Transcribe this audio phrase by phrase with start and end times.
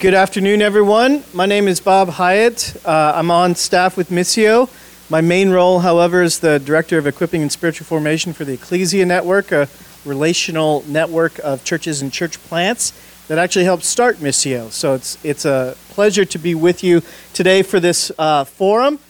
[0.00, 1.24] Good afternoon, everyone.
[1.34, 2.76] My name is Bob Hyatt.
[2.86, 4.70] Uh, I'm on staff with Missio.
[5.10, 9.04] My main role, however, is the Director of Equipping and Spiritual Formation for the Ecclesia
[9.04, 9.68] Network, a
[10.04, 12.92] relational network of churches and church plants
[13.26, 14.70] that actually helped start Missio.
[14.70, 17.02] So it's, it's a pleasure to be with you
[17.34, 19.00] today for this uh, forum.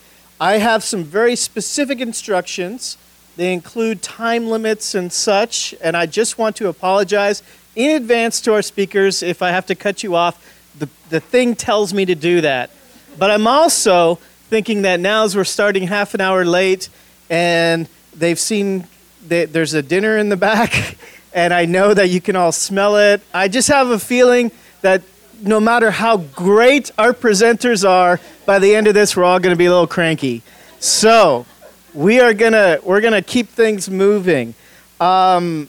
[0.41, 2.97] I have some very specific instructions.
[3.37, 7.43] They include time limits and such, and I just want to apologize
[7.77, 11.55] in advance to our speakers if I have to cut you off the, the thing
[11.55, 12.71] tells me to do that.
[13.19, 14.17] But I'm also
[14.49, 16.89] thinking that now as we're starting half an hour late
[17.29, 18.87] and they've seen
[19.27, 20.97] that there's a dinner in the back
[21.35, 23.21] and I know that you can all smell it.
[23.35, 24.51] I just have a feeling
[24.83, 25.03] that
[25.43, 29.55] no matter how great our presenters are, by the end of this we're all going
[29.55, 30.43] to be a little cranky.
[30.81, 31.47] So,
[31.95, 34.55] we are going to we're going to keep things moving.
[35.01, 35.69] Um,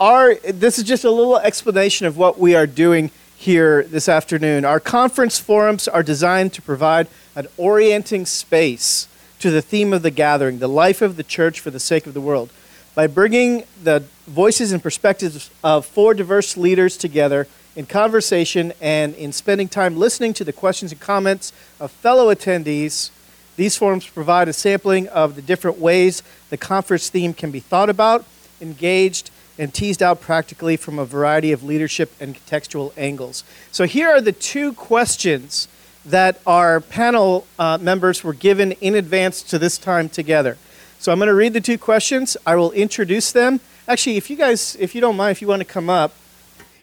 [0.00, 4.64] our this is just a little explanation of what we are doing here this afternoon.
[4.64, 10.10] Our conference forums are designed to provide an orienting space to the theme of the
[10.10, 12.50] gathering, the life of the church for the sake of the world.
[12.94, 19.32] By bringing the voices and perspectives of four diverse leaders together in conversation and in
[19.32, 23.10] spending time listening to the questions and comments of fellow attendees,
[23.56, 27.90] these forums provide a sampling of the different ways the conference theme can be thought
[27.90, 28.24] about,
[28.62, 33.44] engaged, and teased out practically from a variety of leadership and contextual angles.
[33.72, 35.68] So here are the two questions
[36.04, 40.56] that our panel uh, members were given in advance to this time together.
[40.98, 42.36] So I'm going to read the two questions.
[42.46, 43.60] I will introduce them.
[43.88, 46.14] Actually, if you guys, if you don't mind, if you want to come up,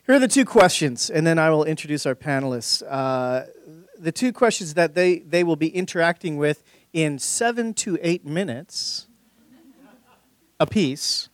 [0.06, 2.84] here are the two questions, and then I will introduce our panelists.
[2.88, 3.46] Uh,
[3.98, 9.08] the two questions that they, they will be interacting with in seven to eight minutes
[10.60, 11.30] apiece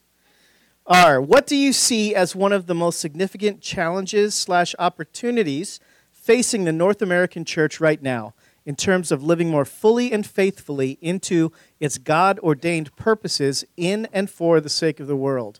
[0.89, 5.79] are what do you see as one of the most significant challenges slash opportunities
[6.11, 8.33] facing the North American church right now
[8.65, 14.29] in terms of living more fully and faithfully into its God ordained purposes in and
[14.29, 15.59] for the sake of the world?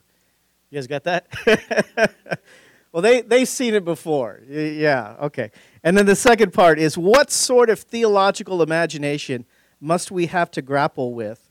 [0.72, 1.28] You guys got that?
[2.92, 4.42] well, they, they've seen it before.
[4.48, 5.52] Yeah, okay.
[5.84, 9.46] And then the second part is what sort of theological imagination
[9.80, 11.49] must we have to grapple with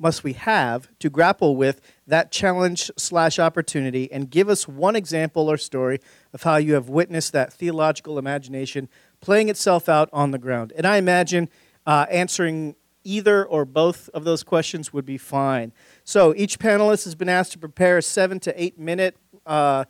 [0.00, 5.50] must we have to grapple with that challenge slash opportunity and give us one example
[5.50, 6.00] or story
[6.32, 8.88] of how you have witnessed that theological imagination
[9.20, 10.72] playing itself out on the ground?
[10.74, 11.50] And I imagine
[11.86, 15.72] uh, answering either or both of those questions would be fine.
[16.04, 19.16] So each panelist has been asked to prepare a seven to eight minute
[19.46, 19.84] uh,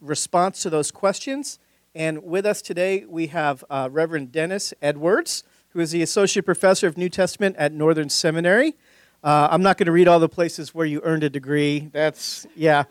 [0.00, 1.58] response to those questions.
[1.94, 6.86] And with us today, we have uh, Reverend Dennis Edwards, who is the Associate Professor
[6.86, 8.74] of New Testament at Northern Seminary.
[9.24, 11.88] Uh, I'm not going to read all the places where you earned a degree.
[11.92, 12.84] That's, yeah.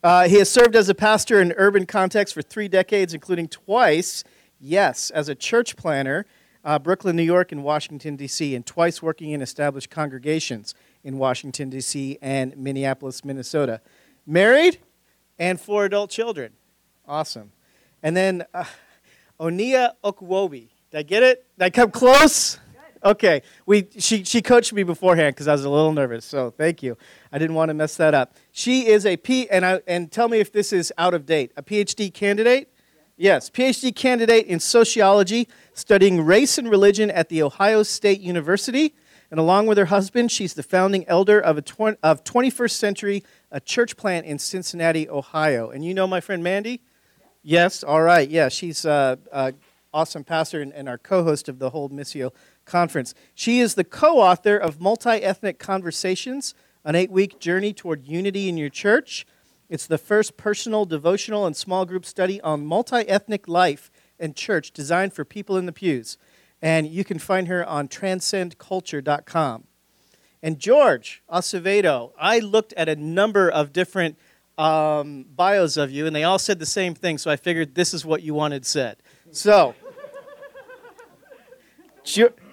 [0.00, 4.22] Uh, he has served as a pastor in urban context for three decades, including twice,
[4.60, 6.24] yes, as a church planner,
[6.64, 11.68] uh, Brooklyn, New York, and Washington, D.C., and twice working in established congregations in Washington,
[11.68, 13.80] D.C., and Minneapolis, Minnesota.
[14.24, 14.78] Married
[15.36, 16.52] and four adult children.
[17.08, 17.50] Awesome.
[18.04, 18.64] And then uh,
[19.40, 20.68] Oneya Okuwobi.
[20.92, 21.44] Did I get it?
[21.58, 22.60] Did I come close?
[23.04, 26.24] Okay, we she she coached me beforehand because I was a little nervous.
[26.24, 26.96] So thank you.
[27.32, 28.36] I didn't want to mess that up.
[28.52, 31.52] She is a P and I and tell me if this is out of date.
[31.56, 32.68] A PhD candidate.
[33.16, 38.94] Yes, PhD candidate in sociology, studying race and religion at the Ohio State University.
[39.30, 43.24] And along with her husband, she's the founding elder of a tw- of 21st century
[43.50, 45.70] a church plant in Cincinnati, Ohio.
[45.70, 46.80] And you know my friend Mandy?
[47.42, 47.84] Yes.
[47.84, 48.28] All right.
[48.28, 49.52] Yeah, she's uh, uh,
[49.92, 52.32] awesome pastor and, and our co-host of the whole Missio
[52.64, 53.14] conference.
[53.34, 58.48] She is the co author of Multi Ethnic Conversations, an eight week journey toward unity
[58.48, 59.26] in your church.
[59.72, 64.70] It's the first personal, devotional, and small group study on multi ethnic life and church
[64.72, 66.18] designed for people in the pews.
[66.60, 69.64] And you can find her on transcendculture.com.
[70.42, 74.18] And George Acevedo, I looked at a number of different
[74.58, 77.94] um, bios of you, and they all said the same thing, so I figured this
[77.94, 78.98] is what you wanted said.
[79.30, 79.74] So,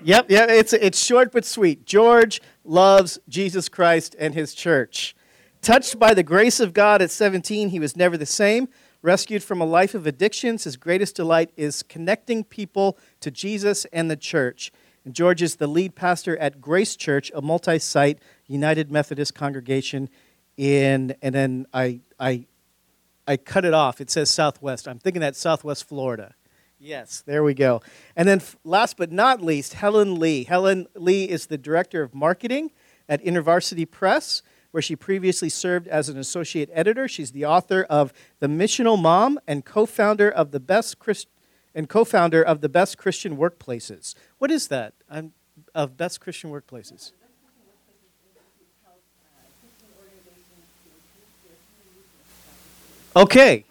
[0.01, 0.49] Yep, yep.
[0.49, 1.85] It's it's short but sweet.
[1.85, 5.15] George loves Jesus Christ and his church.
[5.61, 8.69] Touched by the grace of God at 17, he was never the same.
[9.01, 14.09] Rescued from a life of addictions, his greatest delight is connecting people to Jesus and
[14.09, 14.71] the church.
[15.03, 20.09] And George is the lead pastor at Grace Church, a multi-site United Methodist congregation
[20.55, 22.45] in and then I I
[23.27, 23.99] I cut it off.
[23.99, 24.87] It says Southwest.
[24.87, 26.35] I'm thinking that's Southwest Florida.
[26.79, 27.81] Yes, there we go.
[28.15, 30.45] And then last but not least, Helen Lee.
[30.45, 32.71] Helen Lee is the director of marketing
[33.09, 34.41] at InterVarsity Press,
[34.71, 37.07] where she previously served as an associate editor.
[37.07, 41.27] She's the author of The Missional Mom and co founder of the best Christ-
[41.75, 44.15] and co founder of the Best Christian Workplaces.
[44.37, 44.93] What is that?
[45.09, 45.33] I'm,
[45.75, 47.11] of Best Christian Workplaces?
[53.15, 53.65] Okay.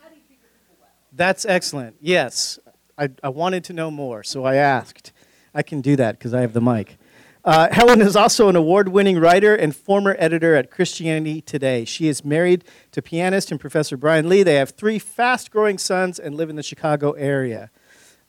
[1.12, 1.96] That's excellent.
[2.00, 2.58] Yes.
[2.98, 5.12] I, I wanted to know more, so I asked.
[5.54, 6.98] I can do that because I have the mic.
[7.44, 11.84] Uh, Helen is also an award winning writer and former editor at Christianity Today.
[11.84, 14.42] She is married to pianist and Professor Brian Lee.
[14.42, 17.70] They have three fast growing sons and live in the Chicago area.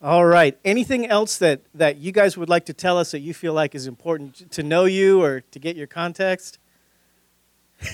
[0.02, 0.58] All right.
[0.64, 3.74] Anything else that, that you guys would like to tell us that you feel like
[3.76, 6.60] is important to know you or to get your context?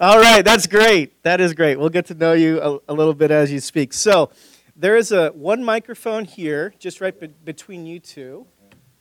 [0.00, 1.22] All right, that's great.
[1.22, 1.78] That is great.
[1.78, 3.92] We'll get to know you a, a little bit as you speak.
[3.92, 4.30] So,
[4.74, 8.44] there is a one microphone here, just right be- between you two,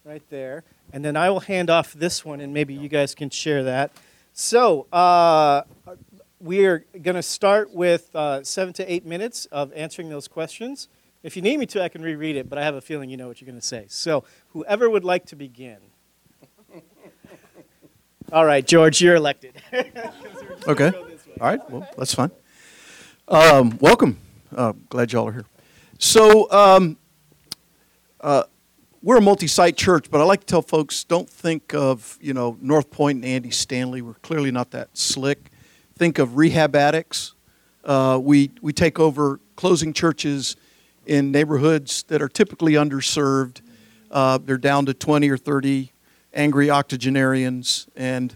[0.03, 3.31] right there, and then I will hand off this one, and maybe you guys can
[3.31, 3.91] share that.
[4.33, 5.63] So, uh,
[6.39, 10.89] we are going to start with uh, seven to eight minutes of answering those questions.
[11.23, 13.17] If you need me to, I can reread it, but I have a feeling you
[13.17, 13.85] know what you're going to say.
[13.87, 15.77] So, whoever would like to begin.
[18.33, 19.61] All right, George, you're elected.
[20.67, 20.91] okay.
[21.39, 21.69] All right.
[21.69, 22.31] Well, that's fine.
[23.27, 24.17] Um, welcome.
[24.55, 25.45] Uh, glad y'all are here.
[25.99, 26.97] So, um,
[28.21, 28.45] uh,
[29.03, 32.57] we're a multi-site church, but I like to tell folks don't think of you know
[32.59, 34.01] North Point and Andy Stanley.
[34.01, 35.51] We're clearly not that slick.
[35.95, 37.35] Think of rehab addicts.
[37.83, 40.55] Uh, we we take over closing churches
[41.05, 43.61] in neighborhoods that are typically underserved.
[44.09, 45.92] Uh, they're down to 20 or 30
[46.33, 48.35] angry octogenarians, and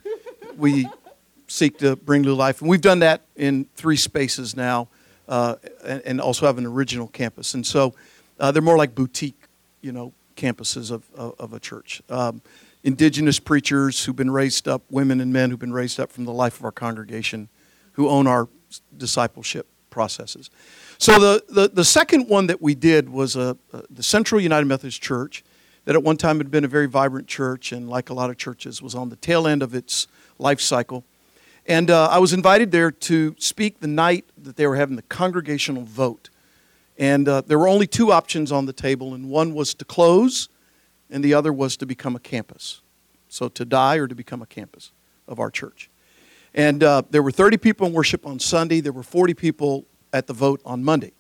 [0.58, 0.88] we
[1.48, 2.62] seek to bring new life.
[2.62, 4.90] And we've done that in three spaces now,
[5.28, 7.54] uh, and, and, also have an original campus.
[7.54, 7.94] And so
[8.40, 9.48] uh, they're more like boutique,
[9.82, 12.02] you know, campuses of, of, of a church.
[12.10, 12.42] Um,
[12.84, 16.32] indigenous preachers who've been raised up, women and men who've been raised up from the
[16.32, 17.50] life of our congregation,
[17.94, 18.48] who own our
[18.96, 20.50] discipleship processes.
[20.98, 24.66] So the, the, the second one that we did was a, a, the Central United
[24.66, 25.44] Methodist Church
[25.88, 28.36] that at one time had been a very vibrant church and, like a lot of
[28.36, 30.06] churches, was on the tail end of its
[30.38, 31.06] life cycle.
[31.66, 35.02] And uh, I was invited there to speak the night that they were having the
[35.04, 36.30] congregational vote.
[36.98, 40.50] And uh, there were only two options on the table, and one was to close,
[41.10, 42.82] and the other was to become a campus.
[43.30, 44.92] So to die or to become a campus
[45.26, 45.90] of our church.
[46.54, 50.28] And uh, there were 30 people in worship on Sunday, there were 40 people at
[50.28, 51.14] the vote on Monday.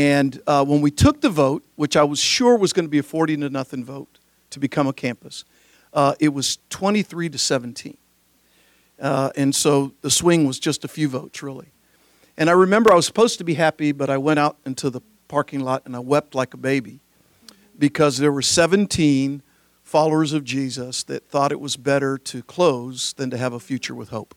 [0.00, 3.00] And uh, when we took the vote, which I was sure was going to be
[3.00, 4.18] a 40 to nothing vote
[4.48, 5.44] to become a campus,
[5.92, 7.98] uh, it was 23 to 17.
[8.98, 11.68] Uh, and so the swing was just a few votes, really.
[12.38, 15.02] And I remember I was supposed to be happy, but I went out into the
[15.28, 17.00] parking lot and I wept like a baby
[17.78, 19.42] because there were 17
[19.82, 23.94] followers of Jesus that thought it was better to close than to have a future
[23.94, 24.34] with hope.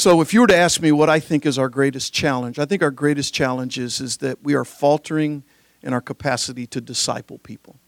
[0.00, 2.64] So, if you were to ask me what I think is our greatest challenge, I
[2.64, 5.42] think our greatest challenge is, is that we are faltering
[5.82, 7.78] in our capacity to disciple people.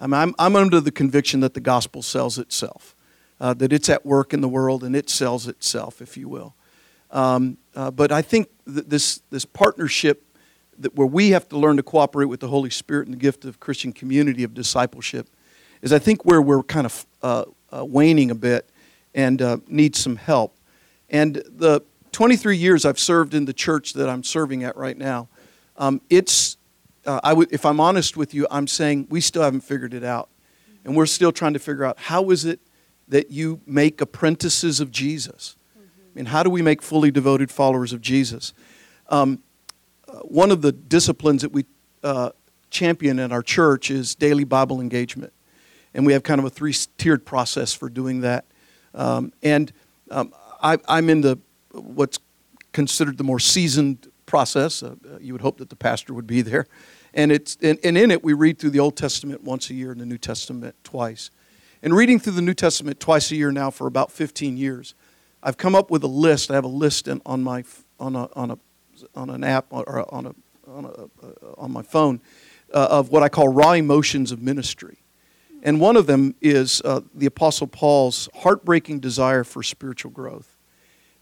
[0.00, 0.14] Mm-hmm.
[0.14, 2.96] I'm, I'm under the conviction that the gospel sells itself,
[3.42, 6.54] uh, that it's at work in the world and it sells itself, if you will.
[7.10, 10.24] Um, uh, but I think this, this partnership
[10.78, 13.44] that where we have to learn to cooperate with the Holy Spirit and the gift
[13.44, 15.28] of Christian community of discipleship
[15.82, 18.70] is, I think, where we're kind of uh, uh waning a bit
[19.14, 20.56] and uh, need some help.
[21.10, 25.28] And the 23 years I've served in the church that I'm serving at right now,
[25.76, 26.56] um, it's,
[27.06, 30.04] uh, I w- if I'm honest with you, I'm saying we still haven't figured it
[30.04, 30.28] out.
[30.84, 32.60] And we're still trying to figure out how is it
[33.08, 35.56] that you make apprentices of Jesus?
[35.76, 35.80] I
[36.14, 38.52] mean, how do we make fully devoted followers of Jesus?
[39.08, 39.42] Um,
[40.06, 41.64] uh, one of the disciplines that we
[42.02, 42.30] uh,
[42.70, 45.32] champion in our church is daily Bible engagement.
[45.94, 48.44] And we have kind of a three tiered process for doing that.
[48.94, 49.72] Um, and
[50.10, 50.32] um,
[50.64, 51.38] I, am in the
[51.72, 52.18] what's
[52.72, 54.82] considered the more seasoned process.
[54.82, 56.66] Uh, you would hope that the pastor would be there,
[57.12, 59.92] and it's and, and in it we read through the Old Testament once a year
[59.92, 61.30] and the New Testament twice.
[61.82, 64.94] And reading through the New Testament twice a year now for about 15 years,
[65.42, 66.50] I've come up with a list.
[66.50, 67.64] I have a list in, on my
[68.00, 68.58] on a on a
[69.14, 70.34] on an app or on a
[70.66, 72.22] on a uh, on my phone
[72.72, 75.04] uh, of what I call raw emotions of ministry.
[75.64, 80.53] And one of them is uh, the Apostle Paul's heartbreaking desire for spiritual growth.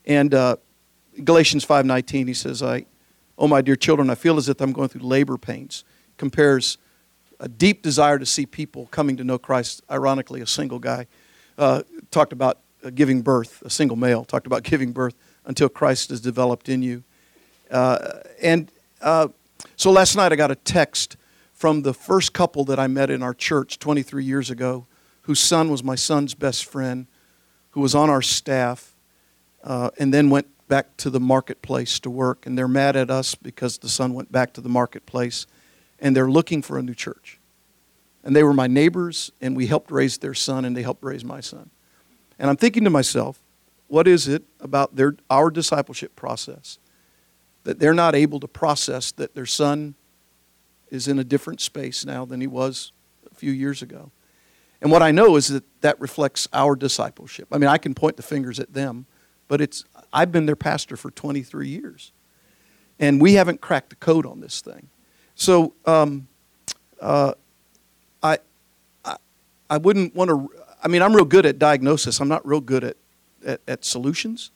[0.07, 0.57] And uh,
[1.25, 2.87] Galatians 5.19, he says, I,
[3.39, 5.85] Oh, my dear children, I feel as if I'm going through labor pains.
[6.17, 6.79] Compares
[7.41, 9.83] a deep desire to see people coming to know Christ.
[9.91, 11.07] Ironically, a single guy
[11.59, 16.11] uh, talked about uh, giving birth, a single male talked about giving birth until Christ
[16.11, 17.03] is developed in you.
[17.71, 19.29] Uh, and uh,
[19.77, 21.17] so last night I got a text
[21.53, 24.87] from the first couple that I met in our church 23 years ago,
[25.23, 27.07] whose son was my son's best friend,
[27.71, 28.92] who was on our staff,
[29.63, 33.35] uh, and then went back to the marketplace to work, and they're mad at us
[33.35, 35.47] because the son went back to the marketplace,
[36.01, 37.39] and they're looking for a new church.
[38.25, 41.25] And they were my neighbors, and we helped raise their son, and they helped raise
[41.25, 41.71] my son.
[42.39, 43.41] And I'm thinking to myself,
[43.89, 46.79] what is it about their, our discipleship process
[47.65, 49.95] that they're not able to process that their son
[50.91, 52.93] is in a different space now than he was
[53.31, 54.11] a few years ago?
[54.81, 57.49] And what I know is that that reflects our discipleship.
[57.53, 59.07] I mean, I can point the fingers at them,
[59.53, 62.13] but it's I've been their pastor for 23 years,
[62.99, 64.89] and we haven't cracked the code on this thing.
[65.35, 66.27] So um,
[67.03, 67.35] uh,
[68.23, 68.39] I,
[69.05, 69.17] I
[69.69, 70.51] I wouldn't want to.
[70.83, 72.19] I mean, I'm real good at diagnosis.
[72.19, 72.97] I'm not real good at,
[73.45, 74.53] at, at solutions,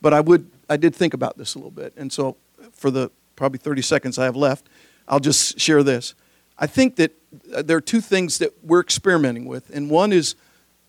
[0.00, 2.36] but I would I did think about this a little bit, and so
[2.72, 4.68] for the probably 30 seconds I have left,
[5.08, 6.14] I'll just share this.
[6.60, 7.10] I think that
[7.52, 10.36] uh, there are two things that we're experimenting with, and one is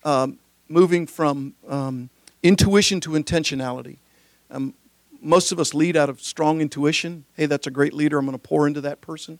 [0.04, 0.38] um,
[0.68, 2.10] moving from um,
[2.42, 3.98] intuition to intentionality.
[4.50, 4.74] Um,
[5.20, 7.24] most of us lead out of strong intuition.
[7.34, 8.18] Hey, that's a great leader.
[8.18, 9.38] I'm going to pour into that person.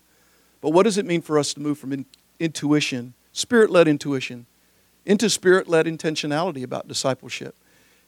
[0.60, 2.06] But what does it mean for us to move from in,
[2.38, 4.46] intuition, spirit led intuition,
[5.06, 7.56] into spirit led intentionality about discipleship?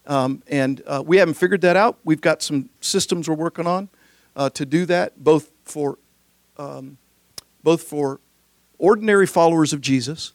[0.07, 1.99] Um, and uh, we haven't figured that out.
[2.05, 3.89] We've got some systems we're working on
[4.37, 5.99] uh, to do that, both for
[6.59, 6.99] um,
[7.63, 8.21] both for
[8.79, 10.33] ordinary followers of Jesus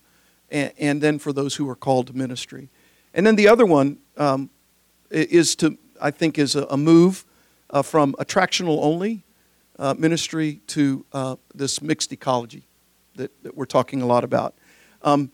[0.50, 2.70] and, and, then for those who are called to ministry.
[3.14, 4.50] And then the other one um,
[5.10, 7.26] is to, I think, is a, a move
[7.70, 9.24] uh, from attractional only
[9.80, 12.64] uh, ministry to uh, this mixed ecology
[13.16, 14.56] that, that, we're talking a lot about.
[15.02, 15.32] Um,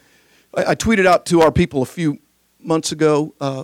[0.53, 2.19] I, I, tweeted out to our people a few
[2.59, 3.63] months ago uh,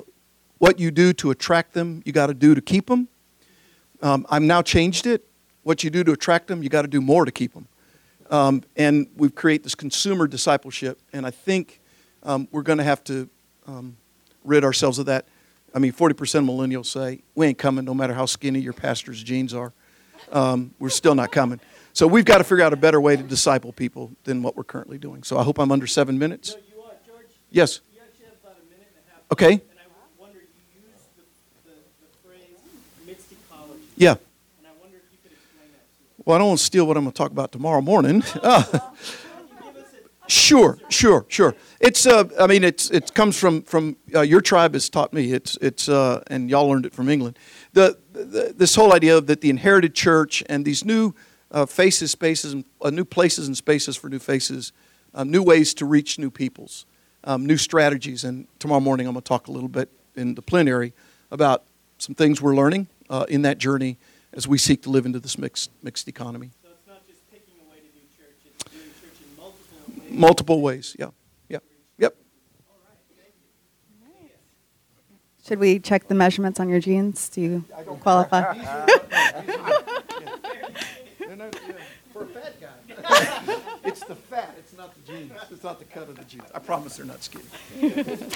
[0.58, 3.08] what you do to attract them, you got to do to keep them.
[4.02, 5.26] Um, I've now changed it.
[5.64, 7.68] What you do to attract them, you got to do more to keep them.
[8.30, 11.82] Um, and we create this consumer discipleship, and I think
[12.24, 13.30] um, we're going to have to
[13.68, 13.98] um,
[14.44, 15.26] rid ourselves of that.
[15.74, 19.22] I mean, 40% of millennials say, We ain't coming no matter how skinny your pastor's
[19.22, 19.74] jeans are.
[20.32, 21.60] Um, we're still not coming.
[21.94, 24.64] So we've got to figure out a better way to disciple people than what we're
[24.64, 25.24] currently doing.
[25.24, 26.56] So I hope I'm under seven minutes.
[26.56, 27.26] No, you are, George.
[27.50, 27.82] Yes.
[27.94, 29.32] You actually have about a minute and a half.
[29.32, 29.54] Okay.
[29.54, 30.40] And I wonder,
[31.66, 33.12] the, the, the phrase.
[33.96, 34.16] Yeah.
[36.26, 38.24] Well, I don't want to steal what I'm going to talk about tomorrow morning.
[40.30, 41.56] sure, sure, sure.
[41.80, 45.32] It's, uh, I mean, it's, it comes from, from uh, your tribe has taught me.
[45.32, 47.38] It's, it's, uh, and y'all learned it from England.
[47.74, 51.14] The, the, this whole idea of that the inherited church and these new
[51.52, 54.72] uh, faces, spaces, uh, new places and spaces for new faces,
[55.14, 56.86] um, new ways to reach new peoples,
[57.24, 58.24] um, new strategies.
[58.24, 60.94] And tomorrow morning I'm going to talk a little bit in the plenary
[61.32, 61.64] about
[61.98, 63.98] some things we're learning uh, in that journey
[64.34, 66.52] as we seek to live into this mixed, mixed economy.
[66.62, 69.36] So it's not just picking a way to do church, it's doing church in
[70.12, 70.62] multiple ways.
[70.62, 71.10] Multiple ways, yeah.
[71.50, 71.64] Yep.
[71.98, 72.16] Yep.
[75.46, 77.30] Should we check the measurements on your jeans?
[77.30, 77.66] Do you
[78.02, 78.54] qualify?
[82.14, 82.68] For a fat guy.
[83.86, 85.32] it's the fat, it's not the jeans.
[85.52, 86.44] It's not the cut of the jeans.
[86.54, 87.46] I promise they're not skinny.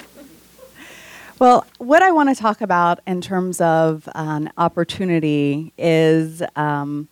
[1.40, 7.08] Well, what I want to talk about in terms of an opportunity is um,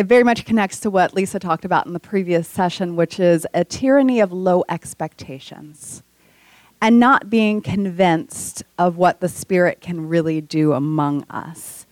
[0.00, 3.46] it very much connects to what Lisa talked about in the previous session, which is
[3.52, 6.02] a tyranny of low expectations
[6.80, 11.84] and not being convinced of what the Spirit can really do among us.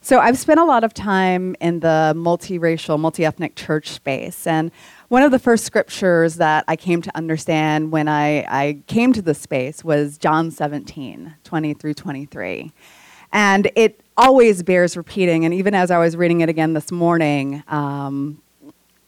[0.00, 4.70] So, I've spent a lot of time in the multiracial, multi ethnic church space, and
[5.08, 9.22] one of the first scriptures that I came to understand when I, I came to
[9.22, 12.70] this space was John 17, 20 through 23.
[13.32, 15.44] And it always bears repeating.
[15.44, 18.42] And even as I was reading it again this morning, um,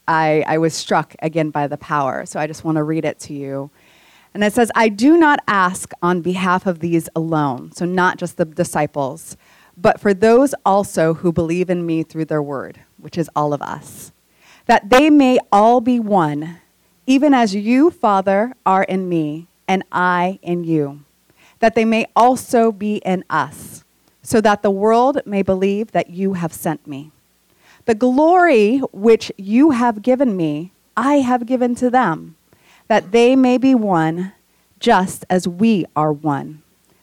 [0.06, 2.26] I, I was struck again by the power.
[2.26, 3.70] So I just want to read it to you.
[4.34, 8.36] And it says, I do not ask on behalf of these alone, so not just
[8.36, 9.36] the disciples,
[9.76, 13.62] but for those also who believe in me through their word, which is all of
[13.62, 14.12] us
[14.68, 16.60] that they may all be one,
[17.06, 21.04] even as you, Father, are in me, and I in you,
[21.58, 23.82] that they may also be in us,
[24.28, 27.10] so that the world may believe that you have sent me.
[27.86, 32.36] The glory which you have given me, I have given to them,
[32.88, 34.34] that they may be one,
[34.80, 36.60] just as we are one.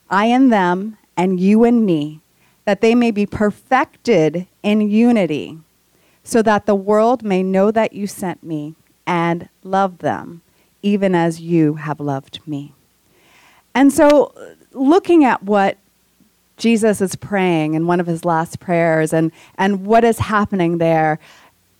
[0.07, 2.21] I in them, and you in me,
[2.65, 5.57] that they may be perfected in unity
[6.23, 8.75] so that the world may know that you sent me
[9.07, 10.43] and love them,
[10.83, 12.73] even as you have loved me.
[13.73, 14.31] And so,
[14.73, 15.79] looking at what
[16.57, 21.19] Jesus is praying in one of his last prayers and, and what is happening there,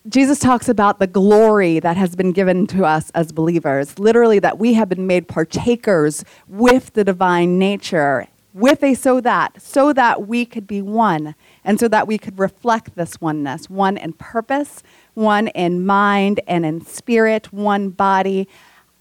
[0.08, 4.60] Jesus talks about the glory that has been given to us as believers, literally, that
[4.60, 10.28] we have been made partakers with the divine nature with a so that, so that
[10.28, 14.82] we could be one, and so that we could reflect this oneness one in purpose,
[15.14, 18.48] one in mind and in spirit, one body.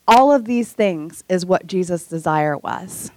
[0.09, 3.13] All of these things is what Jesus' desire was.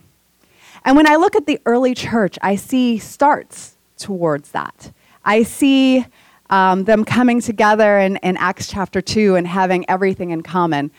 [0.85, 4.91] And when I look at the early church, I see starts towards that.
[5.25, 6.05] I see
[6.49, 10.91] um, them coming together in, in Acts chapter 2 and having everything in common.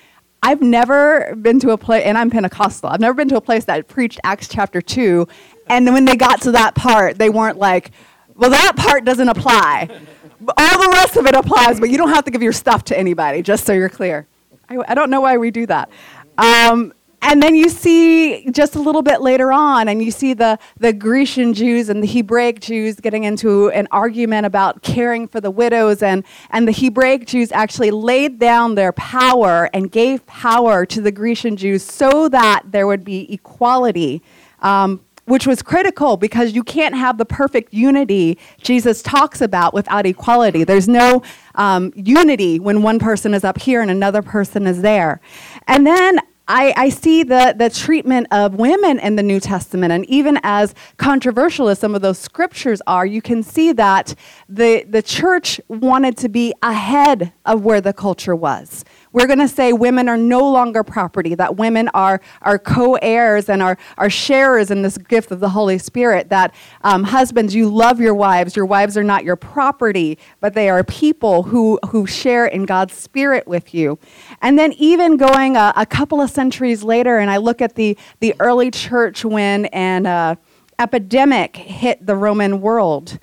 [0.42, 3.64] I've never been to a place, and I'm Pentecostal, I've never been to a place
[3.64, 5.26] that preached Acts chapter 2,
[5.68, 7.90] and when they got to that part, they weren't like,
[8.36, 9.88] well, that part doesn't apply.
[10.56, 12.98] All the rest of it applies, but you don't have to give your stuff to
[12.98, 14.26] anybody, just so you're clear.
[14.68, 15.90] I, I don't know why we do that.
[16.36, 20.58] Um, and then you see just a little bit later on, and you see the,
[20.78, 25.50] the Grecian Jews and the Hebraic Jews getting into an argument about caring for the
[25.50, 26.02] widows.
[26.02, 31.10] And, and the Hebraic Jews actually laid down their power and gave power to the
[31.10, 34.22] Grecian Jews so that there would be equality.
[34.60, 40.06] Um, which was critical because you can't have the perfect unity Jesus talks about without
[40.06, 40.64] equality.
[40.64, 41.22] There's no
[41.54, 45.20] um, unity when one person is up here and another person is there.
[45.66, 50.06] And then I, I, see the, the treatment of women in the New Testament, and
[50.06, 54.14] even as controversial as some of those scriptures are, you can see that
[54.48, 58.86] the, the church wanted to be ahead of where the culture was.
[59.18, 63.48] We're going to say women are no longer property, that women are, are co heirs
[63.48, 67.68] and are, are sharers in this gift of the Holy Spirit, that um, husbands, you
[67.68, 68.54] love your wives.
[68.54, 72.94] Your wives are not your property, but they are people who, who share in God's
[72.94, 73.98] Spirit with you.
[74.40, 77.98] And then, even going a, a couple of centuries later, and I look at the,
[78.20, 80.36] the early church when an uh,
[80.78, 83.18] epidemic hit the Roman world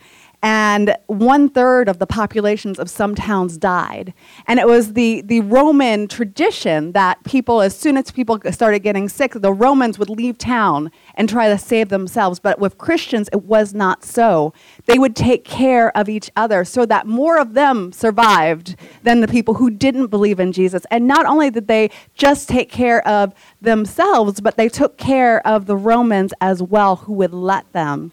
[0.46, 4.14] and one third of the populations of some towns died.
[4.46, 9.10] And it was the, the Roman tradition that people, as soon as people started getting
[9.10, 12.40] sick, the Romans would leave town and try to save themselves.
[12.40, 14.54] But with Christians, it was not so.
[14.86, 19.28] They would take care of each other so that more of them survived than the
[19.28, 20.86] people who didn't believe in Jesus.
[20.92, 25.65] And not only did they just take care of themselves, but they took care of
[25.65, 28.12] the Romans as well, who would let them.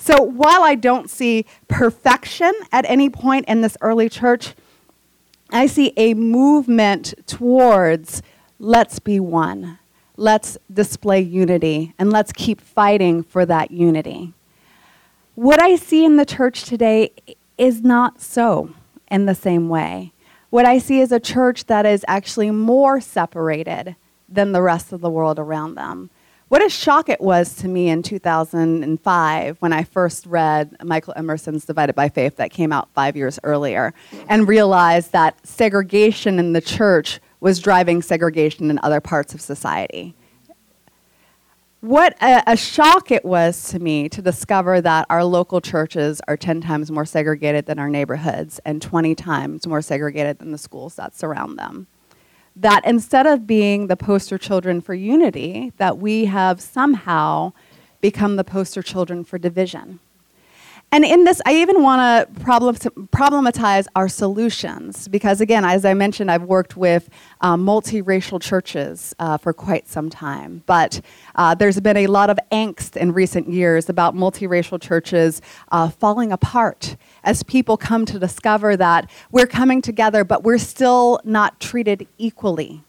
[0.00, 4.54] So while I don't see perfection at any point in this early church,
[5.50, 8.22] I see a movement towards
[8.58, 9.78] let's be one.
[10.16, 14.32] Let's display unity and let's keep fighting for that unity.
[15.34, 17.12] What I see in the church today
[17.58, 18.70] is not so
[19.10, 20.12] in the same way.
[20.48, 23.96] What I see is a church that is actually more separated
[24.28, 26.08] than the rest of the world around them.
[26.50, 31.64] What a shock it was to me in 2005 when I first read Michael Emerson's
[31.64, 33.94] Divided by Faith that came out five years earlier
[34.28, 40.16] and realized that segregation in the church was driving segregation in other parts of society.
[41.82, 46.36] What a, a, shock it was to me to discover that our local churches are
[46.36, 50.96] 10 times more segregated than our neighborhoods and 20 times more segregated than the schools
[50.96, 51.86] that surround them
[52.56, 57.52] that instead of being the poster children for unity, that we have somehow
[58.00, 60.00] become the poster children for division.
[60.92, 62.00] And in this, I even want
[62.34, 67.08] to problem, problematize our solutions because, again, as I mentioned, I've worked with
[67.42, 70.64] um, multiracial churches uh, for quite some time.
[70.66, 71.00] But
[71.36, 76.32] uh, there's been a lot of angst in recent years about multiracial churches uh, falling
[76.32, 82.06] apart as people come to discover that we're coming together, but we're still not treated
[82.18, 82.82] equally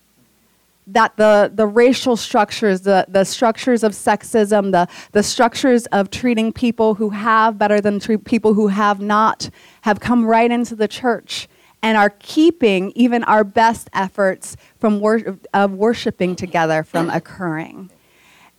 [0.88, 6.52] that the, the racial structures, the, the structures of sexism, the, the structures of treating
[6.52, 9.50] people who have better than people who have not,
[9.82, 11.48] have come right into the church
[11.82, 17.90] and are keeping even our best efforts from wor- of worshiping together from occurring.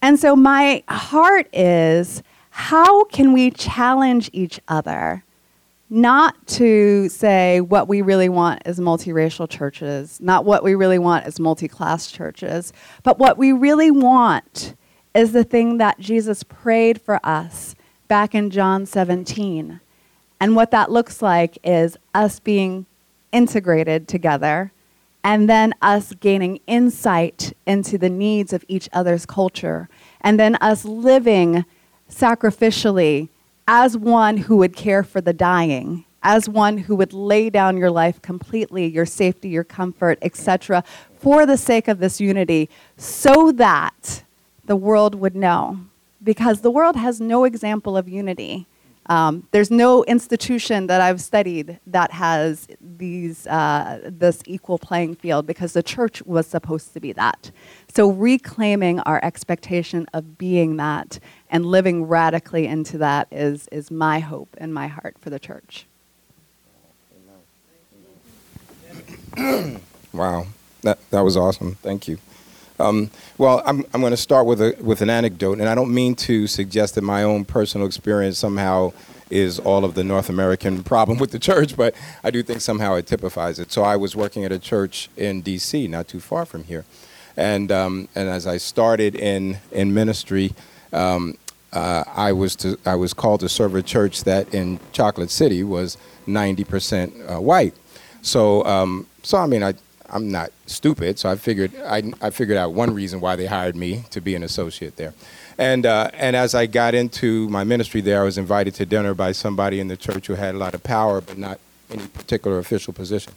[0.01, 5.25] And so my heart is how can we challenge each other
[5.93, 11.27] not to say what we really want is multiracial churches, not what we really want
[11.27, 14.75] is multi class churches, but what we really want
[15.15, 17.75] is the thing that Jesus prayed for us
[18.09, 19.81] back in John 17.
[20.41, 22.87] And what that looks like is us being
[23.31, 24.73] integrated together
[25.23, 29.91] and then us gaining insight into the needs of each other's culture,
[30.23, 31.67] and then us living
[32.11, 33.29] sacrificially
[33.67, 37.91] as one who would care for the dying, as one who would lay down your
[37.91, 40.85] life completely, your safety, your comfort, etc.,
[41.19, 44.25] for the sake of this unity, so that
[44.65, 45.81] the world would know.
[46.23, 48.67] Because the world has no example of unity.
[49.13, 55.47] Um, there's no institution that I've studied that has these uh, this equal playing field
[55.47, 57.51] because the church was supposed to be that.
[57.95, 61.19] So reclaiming our expectation of being that
[61.51, 65.85] and living radically into that is is my hope and my heart for the church.
[70.15, 70.47] wow,
[70.81, 71.75] that that was awesome.
[71.83, 72.17] Thank you.
[72.83, 75.95] Um, well, I'm, I'm going to start with, a, with an anecdote, and I don't
[75.95, 78.93] mean to suggest that my own personal experience somehow
[79.31, 82.95] is all of the North American problem with the church, but I do think somehow
[82.95, 83.71] it typifies it.
[83.73, 86.85] So I was working at a church in D.C., not too far from here.
[87.37, 90.53] And, um, and as I started in, in ministry,
[90.93, 91.39] um,
[91.73, 95.65] uh, I, was to, I was called to serve a church that in Chocolate City
[95.65, 97.75] was 90% uh, white.
[98.21, 99.73] So, um, so I mean, I,
[100.13, 103.75] I'm not stupid, so I figured I, I figured out one reason why they hired
[103.75, 105.15] me to be an associate there.
[105.59, 109.15] And, uh, and as I got into my ministry there, I was invited to dinner
[109.15, 112.59] by somebody in the church who had a lot of power, but not any particular
[112.59, 113.33] official position.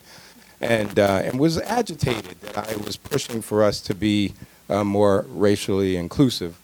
[0.62, 4.34] And, uh, and was agitated that I was pushing for us to be
[4.70, 6.58] uh, more racially inclusive.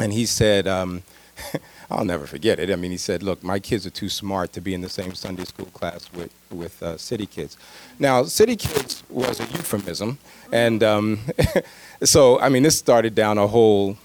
[0.00, 1.02] And he said, um,
[1.92, 2.70] I'll never forget it.
[2.70, 5.14] I mean, he said, "Look, my kids are too smart to be in the same
[5.14, 7.56] Sunday school class with with uh, city kids."
[7.98, 10.18] Now, city kids was a euphemism,
[10.50, 11.20] and um,
[12.02, 13.98] so I mean, this started down a whole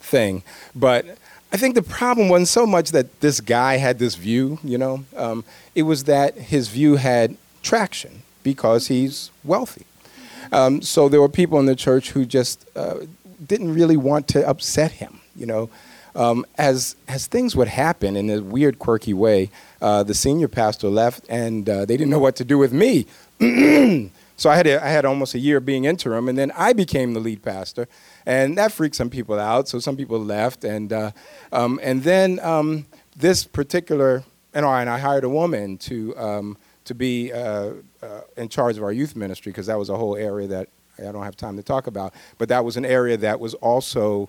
[0.00, 0.42] thing.
[0.74, 1.18] But
[1.52, 4.58] I think the problem wasn't so much that this guy had this view.
[4.62, 5.44] You know, um,
[5.74, 9.86] it was that his view had traction because he's wealthy.
[10.52, 13.00] Um, so there were people in the church who just uh,
[13.44, 15.20] didn't really want to upset him.
[15.34, 15.70] You know
[16.14, 19.50] um, as as things would happen in a weird, quirky way,
[19.80, 23.06] uh, the senior pastor left, and uh, they didn't know what to do with me.
[24.36, 27.14] so I had a, I had almost a year being interim, and then I became
[27.14, 27.88] the lead pastor,
[28.26, 29.68] and that freaked some people out.
[29.68, 31.10] So some people left, and uh,
[31.52, 37.32] um, and then um, this particular, and, I hired a woman to um, to be
[37.32, 37.70] uh,
[38.02, 41.10] uh, in charge of our youth ministry because that was a whole area that I
[41.10, 44.28] don't have time to talk about, but that was an area that was also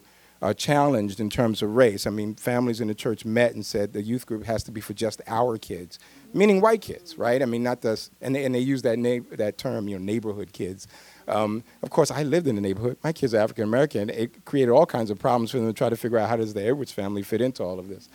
[0.53, 2.05] challenged in terms of race.
[2.05, 4.81] I mean, families in the church met and said the youth group has to be
[4.81, 5.97] for just our kids,
[6.33, 7.41] meaning white kids, right?
[7.41, 10.03] I mean, not the, and they, and they use that, na- that term, you know,
[10.03, 10.87] neighborhood kids.
[11.27, 12.97] Um, of course, I lived in the neighborhood.
[13.03, 14.09] My kids are African American.
[14.09, 16.53] It created all kinds of problems for them to try to figure out how does
[16.53, 18.09] the Edwards family fit into all of this.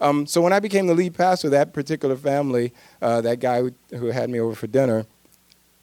[0.00, 3.72] Um, so when I became the lead pastor, that particular family, uh, that guy who,
[3.96, 5.06] who had me over for dinner,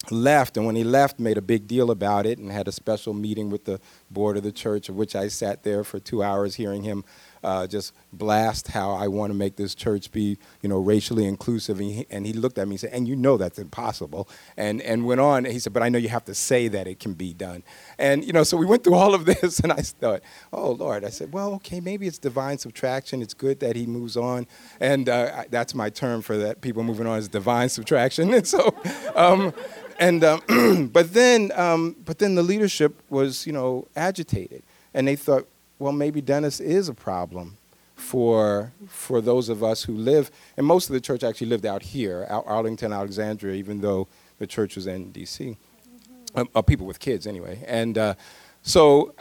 [0.10, 3.14] left, and when he left, made a big deal about it and had a special
[3.14, 6.56] meeting with the board of the church, of which I sat there for two hours
[6.56, 7.04] hearing him
[7.44, 11.80] uh, just blast how I want to make this church be, you know, racially inclusive.
[11.80, 14.30] And he, and he looked at me and said, and you know that's impossible.
[14.58, 17.00] And, and went on, he said, but I know you have to say that it
[17.00, 17.64] can be done.
[17.98, 20.22] And, you know, so we went through all of this, and I thought,
[20.54, 21.04] oh, Lord.
[21.04, 23.22] I said, well, okay, maybe it's divine subtraction.
[23.22, 24.48] It's good that he moves on.
[24.80, 28.32] And uh, that's my term for that, people moving on is divine subtraction.
[28.42, 28.74] And so,
[29.16, 29.54] um,
[30.00, 35.16] and um, but then um, but then the leadership was you know agitated, and they
[35.16, 35.48] thought,
[35.80, 37.58] well, maybe Dennis is a problem
[37.96, 40.32] for for those of us who live.
[40.58, 44.08] And most of the church actually lived out here, out Arlington, Alexandria, even though
[44.40, 45.46] the church was in D.C.
[45.46, 46.40] Mm-hmm.
[46.40, 47.64] Um, uh, people with kids, anyway.
[47.68, 48.16] And uh,
[48.64, 49.14] so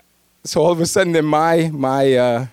[0.44, 2.46] so all of a sudden, then my my uh,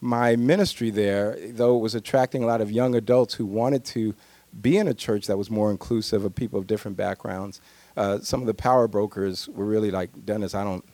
[0.00, 4.14] my ministry there, though it was attracting a lot of young adults who wanted to
[4.60, 7.60] be in a church that was more inclusive of people of different backgrounds.
[7.96, 10.84] Uh, some of the power brokers were really like, Dennis, I don't,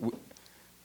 [0.00, 0.18] w-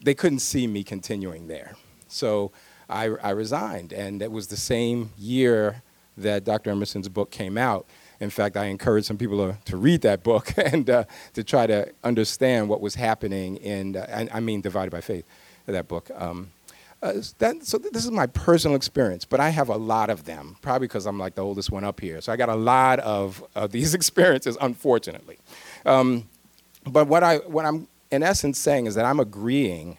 [0.02, 1.76] they couldn't see me continuing there.
[2.08, 2.52] So
[2.90, 5.84] I, I resigned, and it was the same year
[6.18, 6.72] that Dr.
[6.72, 7.86] Emerson's book came out.
[8.20, 11.04] In fact, I encouraged some people to, to read that book and uh,
[11.34, 15.26] to try to understand what was happening in, uh, I, I, mean, Divided by Faith,
[15.68, 16.10] that book.
[16.16, 16.52] Um,
[17.02, 20.58] uh, that, so this is my personal experience, but I have a lot of them,
[20.62, 22.22] probably because I'm like the oldest one up here.
[22.22, 25.38] So I got a lot of, of these experiences, unfortunately.
[25.86, 26.28] Um,
[26.86, 29.98] but what, I, what I'm in essence saying is that I'm agreeing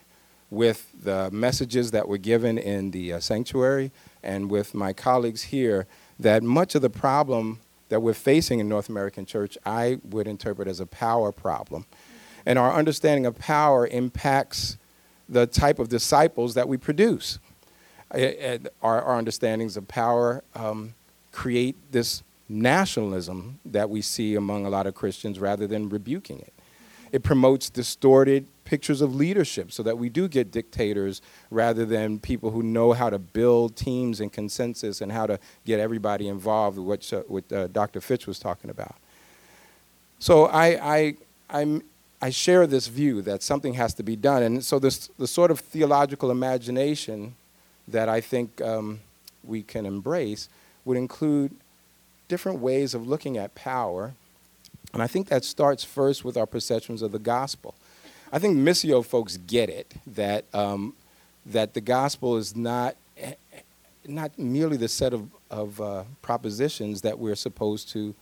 [0.51, 5.87] with the messages that were given in the uh, sanctuary and with my colleagues here
[6.19, 10.69] that much of the problem that we're facing in North American church, I would interpret
[10.69, 11.87] as a power problem.
[12.45, 14.79] And our understanding of power impacts
[15.29, 17.39] the type of disciples that we produce.
[18.11, 20.95] Our, our understandings of power um,
[21.33, 26.53] create this nationalism that we see among a lot of Christians rather than rebuking it.
[27.13, 32.51] It promotes distorted pictures of leadership so that we do get dictators rather than people
[32.51, 37.13] who know how to build teams and consensus and how to get everybody involved, which
[37.13, 38.01] uh, what uh, Dr.
[38.01, 38.97] Fitch was talking about.
[40.19, 41.15] So I, I,
[41.49, 41.83] I'm
[42.21, 44.43] I share this view that something has to be done.
[44.43, 47.37] And so this, the sort of theological imagination
[47.87, 49.01] that I think um,
[49.45, 50.49] we can embrace
[50.85, 51.55] would include
[52.27, 54.15] different ways of looking at power.
[54.93, 57.75] And I think that starts first with our perceptions of the gospel.
[58.33, 60.95] I think Missio folks get it that, um,
[61.47, 62.97] that the gospel is not,
[64.07, 68.15] not merely the set of, of uh, propositions that we're supposed to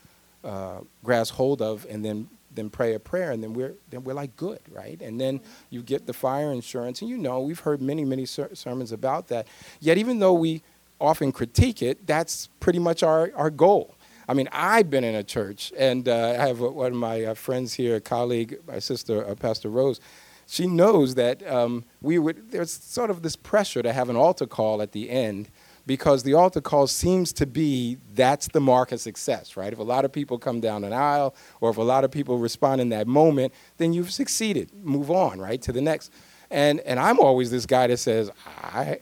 [0.44, 4.14] uh, grasp hold of and then then pray a prayer, and then we're then we're
[4.14, 5.00] like good, right?
[5.00, 5.40] And then
[5.70, 9.28] you get the fire insurance, and you know we've heard many many ser- sermons about
[9.28, 9.46] that.
[9.80, 10.62] Yet even though we
[11.00, 13.94] often critique it, that's pretty much our our goal.
[14.28, 17.34] I mean, I've been in a church, and uh, I have one of my uh,
[17.34, 20.00] friends here, a colleague, my sister, uh, Pastor Rose.
[20.48, 22.50] She knows that um, we would.
[22.50, 25.48] There's sort of this pressure to have an altar call at the end
[25.86, 29.72] because the altar call seems to be that's the mark of success, right?
[29.72, 32.38] If a lot of people come down an aisle or if a lot of people
[32.38, 34.70] respond in that moment, then you've succeeded.
[34.82, 36.12] Move on, right, to the next.
[36.50, 38.30] And and I'm always this guy that says,
[38.62, 38.98] I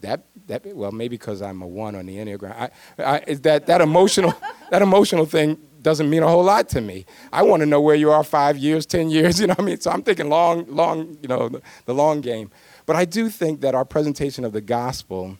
[0.00, 2.70] that that well maybe because I'm a one on the enneagram.
[2.98, 4.34] I, I, that that emotional
[4.70, 7.06] that emotional thing doesn't mean a whole lot to me.
[7.32, 9.40] I want to know where you are five years, ten years.
[9.46, 9.80] You know what I mean?
[9.80, 11.18] So I'm thinking long, long.
[11.22, 12.50] You know, the, the long game.
[12.86, 15.38] But I do think that our presentation of the gospel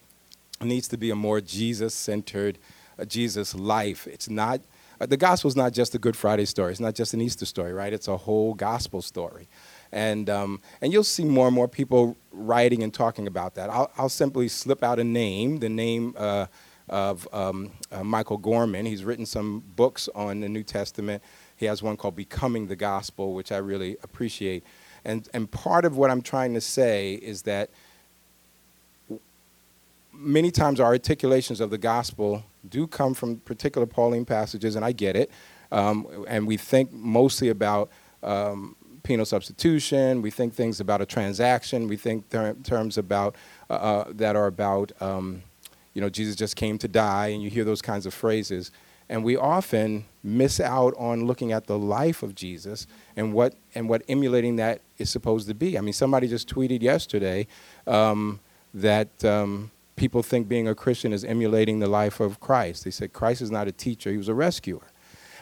[0.63, 2.59] needs to be a more Jesus centered,
[3.07, 4.07] Jesus life.
[4.07, 4.61] It's not,
[5.01, 7.45] uh, the gospel is not just a Good Friday story, it's not just an Easter
[7.45, 7.93] story, right?
[7.93, 9.49] It's a whole gospel story.
[9.93, 13.71] And, um, and you'll see more and more people writing and talking about that.
[13.71, 16.47] I'll, I'll simply slip out a name, the name uh,
[16.89, 18.87] of um, uh, Michael Gorman.
[18.87, 21.23] He's written some books on the New Testament.
[21.57, 24.65] He has one called Becoming the Gospel, which I really appreciate.
[25.05, 27.71] And, and part of what I'm trying to say is that
[30.17, 34.93] many times our articulations of the gospel do come from particular Pauline passages, and I
[34.93, 35.31] get it.
[35.73, 37.91] Um, and we think mostly about
[38.23, 40.23] um, penal substitution.
[40.23, 41.89] We think things about a transaction.
[41.89, 43.37] We think ter- terms about
[43.71, 45.43] uh, uh, that are about, um,
[45.95, 48.71] you know, Jesus just came to die, and you hear those kinds of phrases.
[49.09, 53.89] And we often miss out on looking at the life of Jesus and what and
[53.89, 55.79] what emulating that is supposed to be.
[55.79, 57.47] I mean, somebody just tweeted yesterday
[57.87, 58.41] um,
[58.75, 62.85] that um, people think being a Christian is emulating the life of Christ.
[62.85, 64.83] They said Christ is not a teacher, he was a rescuer.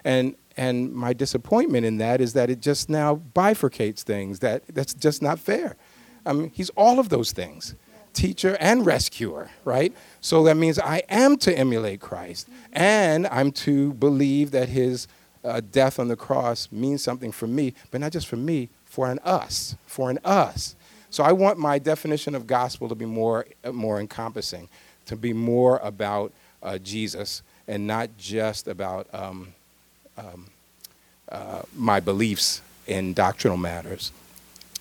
[0.04, 4.38] And and my disappointment in that is that it just now bifurcates things.
[4.38, 5.76] That that's just not fair.
[6.24, 7.74] I mean, he's all of those things.
[8.12, 9.92] Teacher and rescuer, right?
[10.20, 15.08] So that means I am to emulate Christ, and I'm to believe that his
[15.44, 19.10] uh, death on the cross means something for me, but not just for me, for
[19.10, 20.76] an us, for an us.
[21.14, 24.68] So I want my definition of gospel to be more, more encompassing,
[25.06, 29.54] to be more about uh, Jesus and not just about um,
[30.18, 30.46] um,
[31.28, 34.10] uh, my beliefs in doctrinal matters.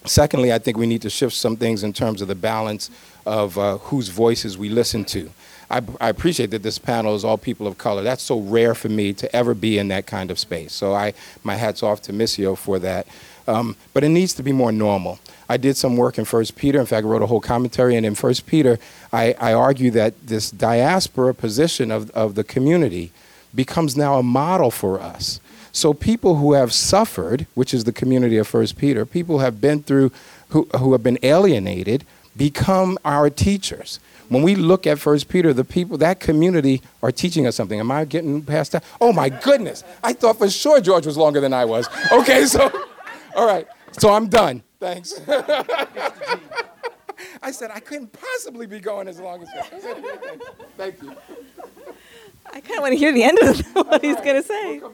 [0.06, 2.90] Secondly, I think we need to shift some things in terms of the balance
[3.28, 5.30] of uh, whose voices we listen to.
[5.70, 8.02] I, I, appreciate that this panel is all people of color.
[8.02, 10.74] That's so rare for me to ever be in that kind of space.
[10.74, 13.06] So I, my hat's off to Missio for that.
[13.48, 15.20] Um, but it needs to be more normal.
[15.54, 16.80] I did some work in First Peter.
[16.80, 17.96] In fact, I wrote a whole commentary.
[17.96, 18.80] And in First Peter,
[19.12, 23.12] I, I argue that this diaspora position of, of the community
[23.54, 25.40] becomes now a model for us.
[25.72, 29.62] So people who have suffered, which is the community of First Peter, people who have
[29.62, 30.12] been through,
[30.50, 32.04] who, who have been alienated,
[32.36, 34.00] become our teachers.
[34.30, 37.80] When we look at First Peter, the people, that community are teaching us something.
[37.80, 38.84] Am I getting past that?
[39.00, 39.84] Oh my goodness.
[40.04, 41.88] I thought for sure George was longer than I was.
[42.12, 42.72] Okay, so,
[43.36, 43.68] all right.
[44.00, 44.64] So I'm done.
[44.84, 45.14] Thanks.
[47.42, 50.42] I said I couldn't possibly be going as long as that.
[50.76, 51.16] Thank you.
[52.52, 54.80] I kind of want to hear the end of what he's going to say.
[54.80, 54.94] We'll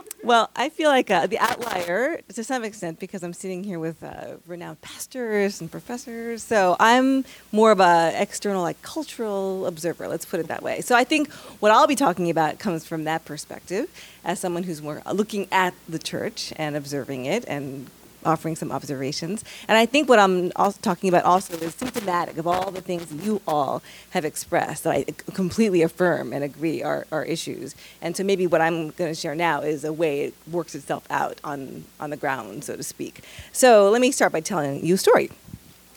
[0.22, 4.02] well, I feel like uh, the outlier to some extent because I'm sitting here with
[4.02, 6.42] uh, renowned pastors and professors.
[6.42, 10.08] So I'm more of an external, like cultural observer.
[10.08, 10.80] Let's put it that way.
[10.80, 13.88] So I think what I'll be talking about comes from that perspective,
[14.24, 17.90] as someone who's more looking at the church and observing it and
[18.26, 19.44] offering some observations.
[19.68, 23.12] And I think what I'm also talking about also is symptomatic of all the things
[23.24, 27.74] you all have expressed that I completely affirm and agree are, are issues.
[28.02, 31.06] And so maybe what I'm going to share now is a way it works itself
[31.10, 33.22] out on, on the ground, so to speak.
[33.52, 35.30] So let me start by telling you a story.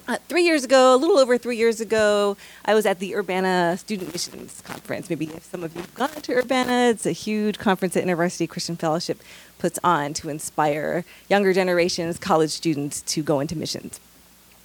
[0.09, 3.77] Uh, three years ago, a little over three years ago, I was at the Urbana
[3.77, 5.07] Student Missions Conference.
[5.07, 8.49] Maybe if some of you have gone to Urbana, it's a huge conference that InterVarsity
[8.49, 9.21] Christian Fellowship
[9.59, 13.99] puts on to inspire younger generations, college students to go into missions.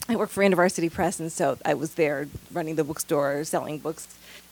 [0.08, 4.06] I work for InterVarsity Press, and so I was there running the bookstore, selling books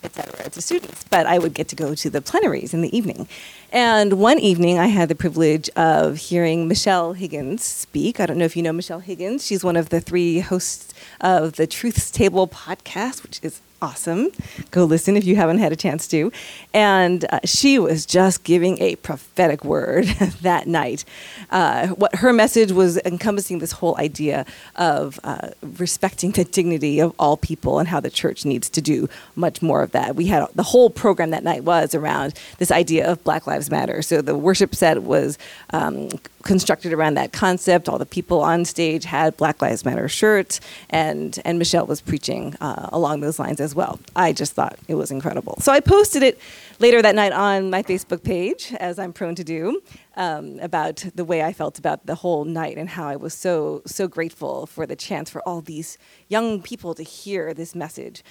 [0.05, 0.51] etc.
[0.51, 3.29] to students, but I would get to go to the plenaries in the evening.
[3.71, 8.21] And one evening, I had the privilege of hearing Michelle Higgins speak.
[8.21, 9.47] I don't know if you know Michelle Higgins.
[9.47, 14.31] She's one of the three hosts of the Truth's Table podcast, which is awesome.
[14.71, 16.31] Go listen if you haven't had a chance to.
[16.73, 20.05] And uh, she was just giving a prophetic word
[20.41, 21.05] that night.
[21.51, 27.13] Uh, what her message was encompassing this whole idea of uh, respecting the dignity of
[27.19, 30.15] all people and how the church needs to do much more of that.
[30.15, 34.01] We had the whole program that night was around this idea of Black Lives Matter.
[34.01, 35.39] So the worship set was
[35.71, 36.09] um,
[36.43, 37.89] constructed around that concept.
[37.89, 42.55] All the people on stage had Black Lives Matter shirts, and and Michelle was preaching
[42.61, 43.99] uh, along those lines as well.
[44.15, 45.57] I just thought it was incredible.
[45.61, 46.39] So I posted it
[46.79, 49.83] later that night on my Facebook page, as I'm prone to do,
[50.17, 53.83] um, about the way I felt about the whole night and how I was so
[53.87, 58.23] so grateful for the chance for all these young people to hear this message.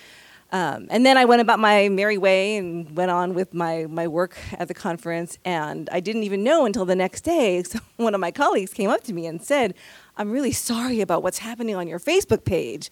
[0.54, 4.08] Um, and then I went about my merry way and went on with my, my
[4.08, 5.38] work at the conference.
[5.46, 7.64] And I didn't even know until the next day.
[7.98, 9.74] One of my colleagues came up to me and said,
[10.18, 12.92] I'm really sorry about what's happening on your Facebook page.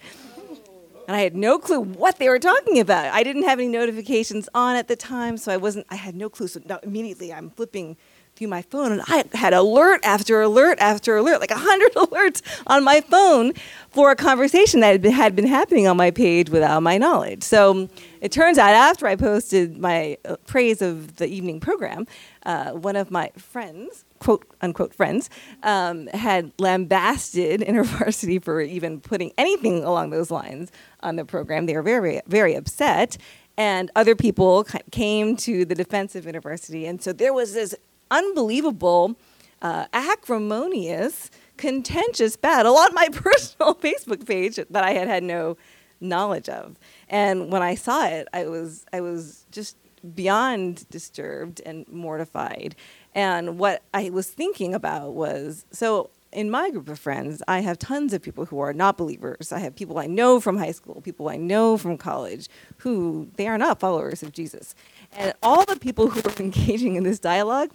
[1.08, 3.14] And I had no clue what they were talking about.
[3.14, 6.30] I didn't have any notifications on at the time, so I wasn't, I had no
[6.30, 6.48] clue.
[6.48, 7.98] So immediately I'm flipping
[8.40, 12.42] through my phone and I had alert after alert after alert, like a hundred alerts
[12.66, 13.52] on my phone
[13.90, 17.44] for a conversation that had been, had been happening on my page without my knowledge.
[17.44, 17.90] So
[18.22, 22.08] it turns out after I posted my uh, praise of the evening program,
[22.46, 25.30] uh, one of my friends, quote unquote friends,
[25.64, 30.72] um, had lambasted InterVarsity for even putting anything along those lines
[31.02, 31.66] on the program.
[31.66, 33.18] They were very, very upset.
[33.58, 36.88] And other people came to the defense of InterVarsity.
[36.88, 37.76] And so there was this
[38.12, 39.16] unbelievable,
[39.62, 45.58] uh, acrimonious, contentious battle on my personal Facebook page that I had had no
[46.02, 46.78] knowledge of.
[47.10, 49.78] And when I saw it, I was I was just
[50.16, 52.76] beyond disturbed and mortified.
[53.14, 57.80] And what I was thinking about was so in my group of friends, I have
[57.80, 59.52] tons of people who are not believers.
[59.52, 63.48] I have people I know from high school, people I know from college, who they
[63.48, 64.76] are not followers of Jesus.
[65.12, 67.72] And all the people who are engaging in this dialogue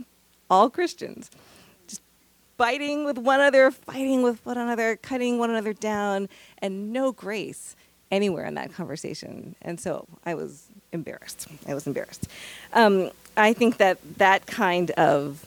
[0.50, 1.30] all Christians,
[1.86, 2.02] just
[2.56, 6.28] fighting with one another, fighting with one another, cutting one another down,
[6.58, 7.76] and no grace
[8.10, 9.56] anywhere in that conversation.
[9.62, 11.48] And so I was embarrassed.
[11.66, 12.28] I was embarrassed.
[12.72, 15.44] Um, I think that that kind of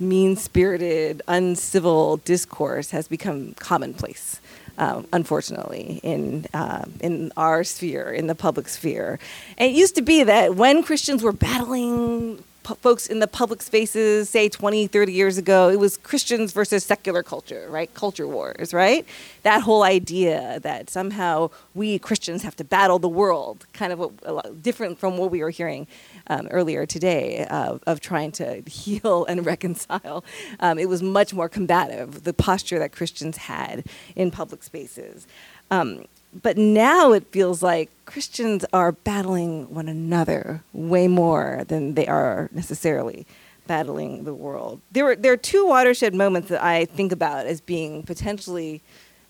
[0.00, 4.40] mean spirited, uncivil discourse has become commonplace.
[4.78, 9.18] Um, unfortunately, in uh, in our sphere, in the public sphere,
[9.58, 14.28] and it used to be that when Christians were battling folks in the public spaces,
[14.28, 17.92] say 20, 30 years ago, it was Christians versus secular culture, right?
[17.94, 19.06] Culture wars, right?
[19.42, 24.32] That whole idea that somehow we Christians have to battle the world, kind of a,
[24.32, 25.86] lot different from what we were hearing
[26.26, 30.24] um, earlier today of trying to heal and reconcile.
[30.60, 33.84] Um, it was much more combative, the posture that Christians had
[34.16, 35.26] in public spaces.
[35.70, 42.06] Um, but now it feels like Christians are battling one another way more than they
[42.06, 43.26] are necessarily
[43.66, 44.80] battling the world.
[44.90, 48.82] There are, there are two watershed moments that I think about as being potentially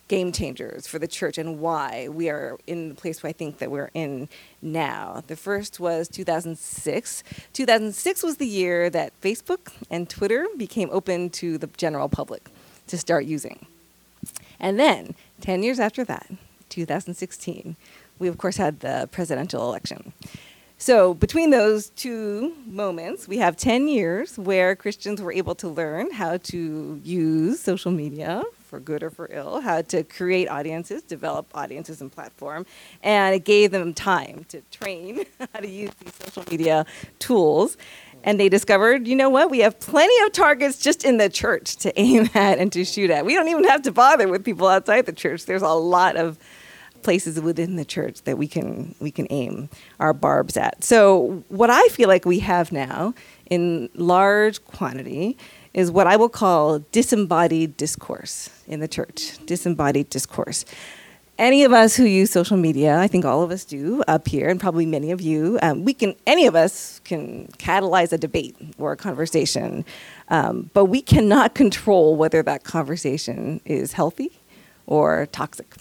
[0.09, 3.59] game changers for the church and why we are in the place where I think
[3.59, 4.29] that we're in
[4.61, 5.23] now.
[5.27, 7.23] The first was 2006.
[7.53, 12.49] 2006 was the year that Facebook and Twitter became open to the general public
[12.89, 13.67] to start using.
[14.59, 16.27] And then, 10 years after that,
[16.71, 17.77] 2016,
[18.19, 20.13] we of course had the presidential election.
[20.83, 26.11] So, between those two moments, we have 10 years where Christians were able to learn
[26.11, 31.47] how to use social media for good or for ill, how to create audiences, develop
[31.55, 32.65] audiences and platform,
[33.03, 36.87] and it gave them time to train how to use these social media
[37.19, 37.77] tools.
[38.25, 41.77] And they discovered, you know what, we have plenty of targets just in the church
[41.77, 43.27] to aim at and to shoot at.
[43.27, 45.45] We don't even have to bother with people outside the church.
[45.45, 46.39] There's a lot of
[47.03, 50.85] places within the church that we can we can aim our barbs at.
[50.85, 53.15] So what I feel like we have now
[53.49, 55.37] in large quantity
[55.75, 59.39] is what I will call disembodied discourse in the church.
[59.47, 60.65] Disembodied discourse.
[61.39, 64.51] Any of us who use social media, I think all of us do up here,
[64.51, 66.15] and probably many of you, um, we can.
[66.27, 69.87] Any of us can catalyze a debate or a conversation,
[70.29, 74.39] um, but we cannot control whether that conversation is healthy
[74.87, 75.75] or toxic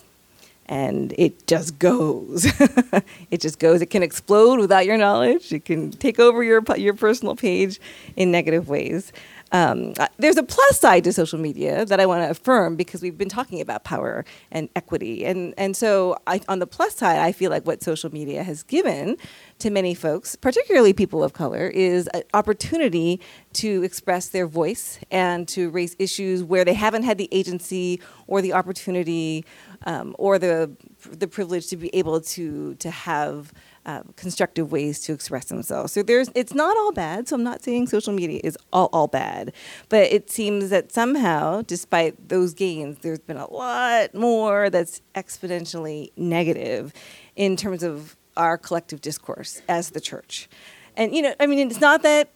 [0.70, 2.46] and it just goes.
[3.32, 3.82] it just goes.
[3.82, 5.52] It can explode without your knowledge.
[5.52, 7.82] It can take over your your personal page
[8.16, 9.12] in negative ways.
[9.52, 13.02] Um, uh, there's a plus side to social media that I want to affirm because
[13.02, 17.18] we've been talking about power and equity, and and so I, on the plus side,
[17.18, 19.18] I feel like what social media has given
[19.58, 23.20] to many folks, particularly people of color, is an opportunity
[23.54, 28.44] to express their voice and to raise issues where they haven't had the agency or
[28.44, 29.44] the opportunity
[29.86, 30.72] um, or the
[31.10, 33.54] the privilege to be able to to have
[33.86, 35.94] uh, constructive ways to express themselves.
[35.94, 37.28] So there's, it's not all bad.
[37.28, 39.52] So I'm not saying social media is all, all bad,
[39.88, 46.12] but it seems that somehow, despite those gains, there's been a lot more that's exponentially
[46.16, 46.94] negative
[47.36, 50.50] in terms of our collective discourse as the church.
[50.96, 52.30] And you know, I mean, it's not that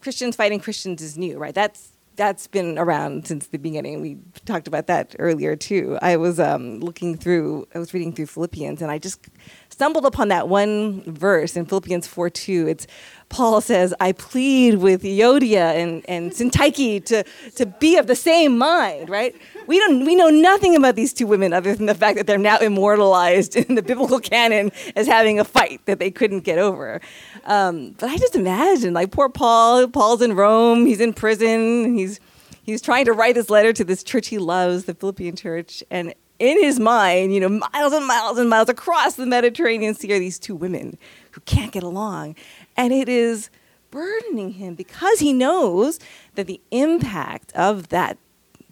[0.00, 1.54] Christians fighting Christians is new, right?
[1.54, 1.89] That's
[2.20, 4.02] that's been around since the beginning.
[4.02, 5.98] We talked about that earlier too.
[6.02, 9.26] I was um, looking through, I was reading through Philippians, and I just
[9.70, 12.68] stumbled upon that one verse in Philippians 4 2.
[12.68, 12.86] It's
[13.30, 17.24] Paul says, I plead with Euodia and, and Syntyche to,
[17.54, 19.34] to be of the same mind, right?
[19.68, 22.38] We, don't, we know nothing about these two women other than the fact that they're
[22.38, 27.00] now immortalized in the biblical canon as having a fight that they couldn't get over.
[27.44, 32.18] Um, but I just imagine, like, poor Paul, Paul's in Rome, he's in prison, he's,
[32.64, 36.14] he's trying to write this letter to this church he loves, the Philippian church, and
[36.40, 40.18] in his mind, you know, miles and miles and miles across the Mediterranean Sea are
[40.18, 40.96] these two women
[41.32, 42.34] who can't get along.
[42.80, 43.50] And it is
[43.90, 46.00] burdening him because he knows
[46.34, 48.16] that the impact of that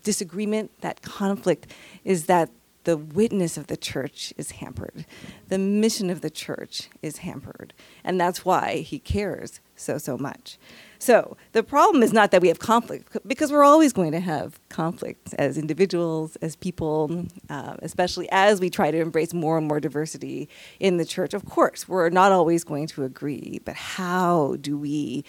[0.02, 1.70] disagreement, that conflict,
[2.04, 2.48] is that
[2.84, 5.04] the witness of the church is hampered.
[5.48, 7.74] The mission of the church is hampered.
[8.02, 10.56] And that's why he cares so, so much.
[10.98, 14.58] So the problem is not that we have conflict, because we're always going to have
[14.68, 19.80] conflict as individuals, as people, uh, especially as we try to embrace more and more
[19.80, 20.48] diversity
[20.80, 21.34] in the church.
[21.34, 25.24] Of course, we're not always going to agree, but how do we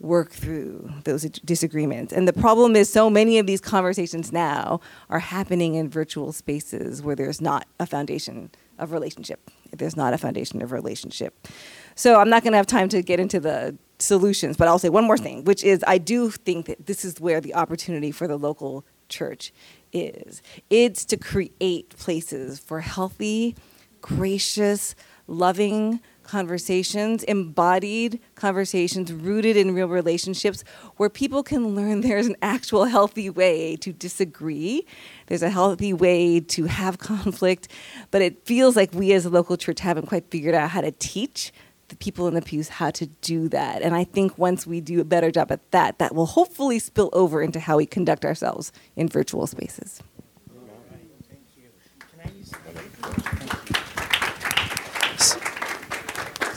[0.00, 2.12] work through those disagreements?
[2.12, 7.00] And the problem is, so many of these conversations now are happening in virtual spaces
[7.00, 9.48] where there's not a foundation of relationship.
[9.70, 11.46] There's not a foundation of relationship.
[11.94, 14.88] So I'm not going to have time to get into the solutions, but I'll say
[14.88, 18.26] one more thing, which is I do think that this is where the opportunity for
[18.26, 19.52] the local church
[19.92, 20.42] is.
[20.70, 23.54] It's to create places for healthy,
[24.00, 24.94] gracious,
[25.26, 30.64] loving conversations, embodied conversations rooted in real relationships
[30.96, 34.86] where people can learn there's an actual healthy way to disagree.
[35.26, 37.68] There's a healthy way to have conflict,
[38.10, 40.92] but it feels like we as a local church haven't quite figured out how to
[40.92, 41.52] teach
[41.92, 43.82] the people in the pews how to do that.
[43.82, 47.10] And I think once we do a better job at that, that will hopefully spill
[47.12, 50.02] over into how we conduct ourselves in virtual spaces.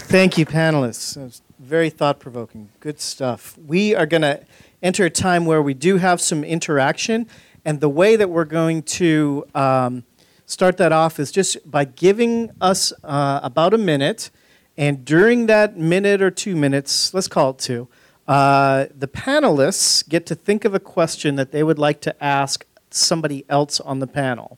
[0.08, 1.42] Thank you, panelists.
[1.60, 2.70] very thought provoking.
[2.80, 3.58] Good stuff.
[3.58, 4.46] We are going to
[4.82, 7.28] enter a time where we do have some interaction.
[7.66, 10.06] And the way that we're going to um,
[10.46, 14.30] start that off is just by giving us uh, about a minute
[14.78, 17.88] and during that minute or two minutes, let's call it two,
[18.28, 22.66] uh, the panelists get to think of a question that they would like to ask
[22.90, 24.58] somebody else on the panel.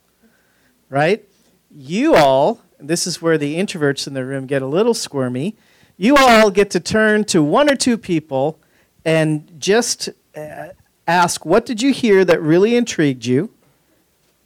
[0.89, 1.27] Right?
[1.69, 5.55] You all, this is where the introverts in the room get a little squirmy,
[5.97, 8.59] you all get to turn to one or two people
[9.03, 10.69] and just uh,
[11.07, 13.51] ask, What did you hear that really intrigued you?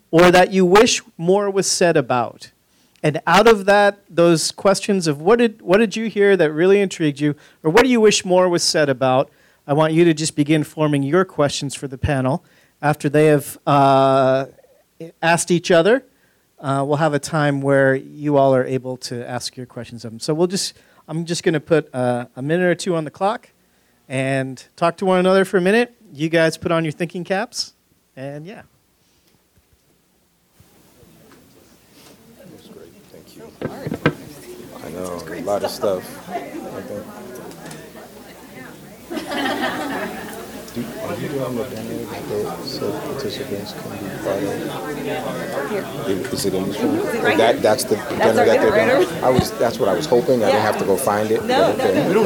[0.10, 2.52] Or that you wish more was said about?
[3.04, 6.80] And out of that, those questions of what did, what did you hear that really
[6.80, 9.32] intrigued you, or what do you wish more was said about,
[9.66, 12.44] I want you to just begin forming your questions for the panel.
[12.82, 14.46] After they have uh,
[15.22, 16.04] asked each other,
[16.60, 20.12] uh, we'll have a time where you all are able to ask your questions of
[20.12, 20.20] them.
[20.20, 20.74] So we'll just,
[21.08, 23.50] I'm just going to put uh, a minute or two on the clock
[24.08, 25.96] and talk to one another for a minute.
[26.14, 27.74] You guys put on your thinking caps,
[28.16, 28.64] and yeah.
[35.02, 36.04] I know, a lot of stuff.
[40.74, 46.34] Do, are you doing the dinner that so participants can be part of?
[46.34, 47.24] Is it in this room?
[47.24, 49.24] Right that, that's the that's dinner that they're doing?
[49.24, 50.44] I was, that's what I was hoping.
[50.44, 51.44] I didn't have to go find it.
[51.44, 52.08] No, no, no.
[52.08, 52.26] We don't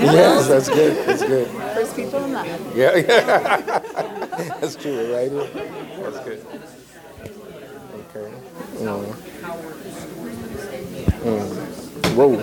[0.00, 1.06] Yes, that's good.
[1.06, 1.48] That's good.
[1.48, 2.46] First people in that.
[2.74, 3.58] Yeah, yeah.
[4.60, 5.30] that's true, right?
[5.30, 6.46] That's good.
[8.14, 8.32] Okay.
[8.78, 9.14] Mm.
[11.22, 11.71] Mm.
[12.14, 12.36] Whoa.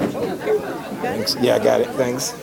[1.01, 1.35] Thanks.
[1.35, 1.87] Yeah, I got it.
[1.91, 2.33] Thanks.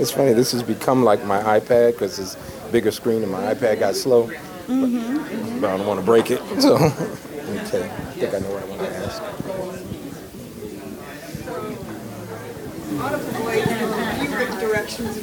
[0.00, 0.32] It's funny.
[0.32, 2.36] This has become like my iPad because it's
[2.70, 4.28] bigger screen and my iPad got slow.
[4.66, 5.60] Mm-hmm.
[5.60, 6.40] But I don't want to break it.
[6.60, 6.92] So, okay.
[6.92, 9.22] I think I know what I want to ask.
[14.60, 15.18] directions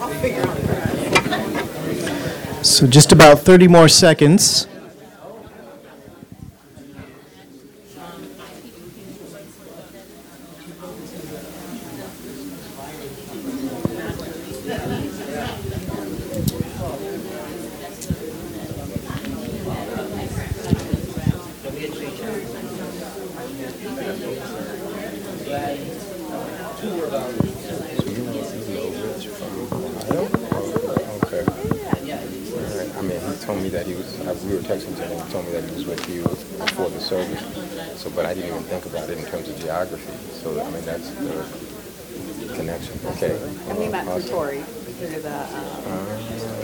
[0.00, 2.39] I'll figure out.
[2.62, 4.66] So just about 30 more seconds.
[30.10, 31.44] Okay.
[31.46, 32.96] All right.
[32.96, 34.20] I mean, he told me that he was.
[34.26, 35.24] I, we were texting to him.
[35.24, 37.40] He told me that he was with you before the service.
[38.00, 40.12] So, but I didn't even think about it in terms of geography.
[40.42, 42.98] So, I mean, that's the connection.
[43.06, 43.36] Okay.
[43.68, 44.22] And we met Awesome.
[44.22, 45.46] through Tori through the,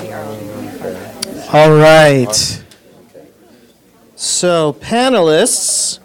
[0.06, 1.45] Okay.
[1.56, 2.62] All right.
[4.14, 6.00] So, panelists,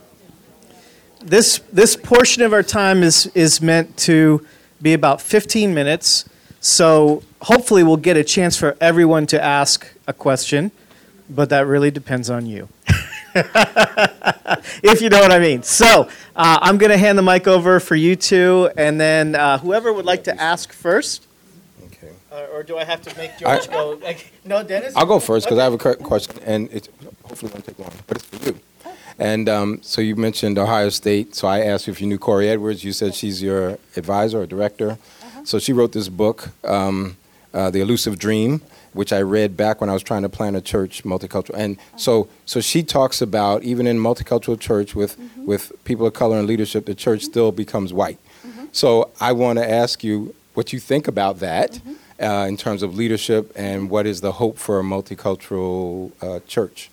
[1.19, 4.47] this this portion of our time is is meant to
[4.81, 6.23] be about 15 minutes.
[6.61, 10.71] So, hopefully we'll get a chance for everyone to ask a question,
[11.29, 12.69] but that really depends on you.
[13.35, 15.63] if you know what I mean.
[15.63, 19.57] So, uh, I'm going to hand the mic over for you two, and then uh,
[19.57, 21.27] whoever would like to ask first.
[22.31, 22.43] Okay.
[22.43, 23.99] Uh, or do I have to make George I- go?
[24.01, 24.95] like, no, Dennis.
[24.95, 26.89] I'll go first because I have a que- question, and it
[27.23, 28.59] hopefully won't take long, but it's for you.
[29.19, 31.35] And um, so you mentioned Ohio State.
[31.35, 32.83] So I asked you if you knew Korie Edwards.
[32.83, 34.97] You said she's your advisor or director.
[35.43, 37.17] So she wrote this book, um,
[37.53, 38.61] uh, The Elusive Dream,
[38.93, 41.55] which I read back when I was trying to plan a church multicultural.
[41.55, 46.39] And so, so she talks about even in multicultural church with with people of color
[46.39, 48.17] in leadership, the church still becomes white.
[48.71, 51.79] So I want to ask you what you think about that
[52.21, 56.89] uh, in terms of leadership and what is the hope for a multicultural uh, church.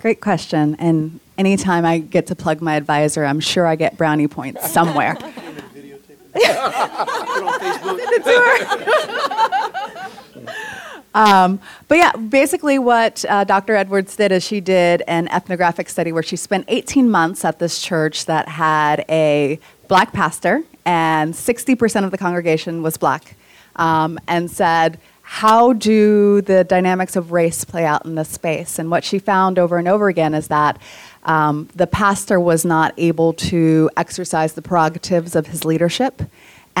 [0.00, 0.76] Great question.
[0.78, 5.16] And anytime I get to plug my advisor, I'm sure I get brownie points somewhere.
[11.14, 13.74] Um, but yeah, basically, what uh, Dr.
[13.74, 17.82] Edwards did is she did an ethnographic study where she spent 18 months at this
[17.82, 23.34] church that had a black pastor, and 60% of the congregation was black,
[23.80, 28.78] um, and said, how do the dynamics of race play out in this space?
[28.78, 30.80] And what she found over and over again is that
[31.24, 36.22] um, the pastor was not able to exercise the prerogatives of his leadership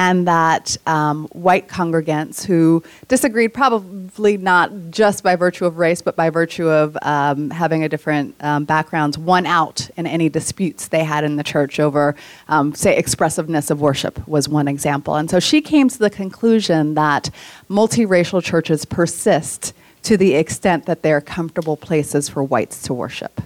[0.00, 6.16] and that um, white congregants who disagreed, probably not just by virtue of race, but
[6.16, 11.04] by virtue of um, having a different um, backgrounds, won out in any disputes they
[11.04, 12.16] had in the church over,
[12.48, 15.16] um, say, expressiveness of worship was one example.
[15.16, 17.28] And so she came to the conclusion that
[17.68, 19.74] multiracial churches persist
[20.04, 23.42] to the extent that they're comfortable places for whites to worship.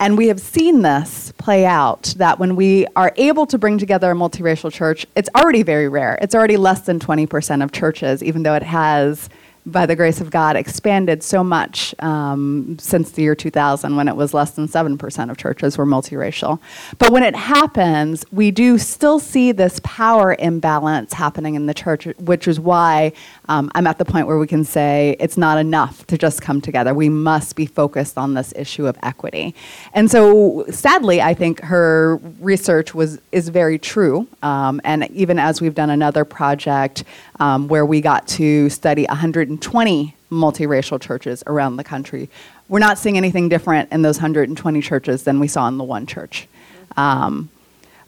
[0.00, 4.10] And we have seen this play out that when we are able to bring together
[4.10, 6.18] a multiracial church, it's already very rare.
[6.20, 9.28] It's already less than 20% of churches, even though it has,
[9.66, 14.16] by the grace of God, expanded so much um, since the year 2000 when it
[14.16, 16.60] was less than 7% of churches were multiracial.
[16.98, 22.04] But when it happens, we do still see this power imbalance happening in the church,
[22.18, 23.12] which is why
[23.48, 26.60] um, I'm at the point where we can say it's not enough to just come
[26.60, 26.92] together.
[26.92, 29.54] We must be focused on this issue of equity.
[29.94, 34.26] And so, sadly, I think her research was is very true.
[34.42, 37.04] Um, and even as we've done another project
[37.40, 42.28] um, where we got to study 120 multiracial churches around the country,
[42.68, 46.06] we're not seeing anything different in those 120 churches than we saw in the one
[46.06, 46.48] church.
[46.96, 47.50] Um,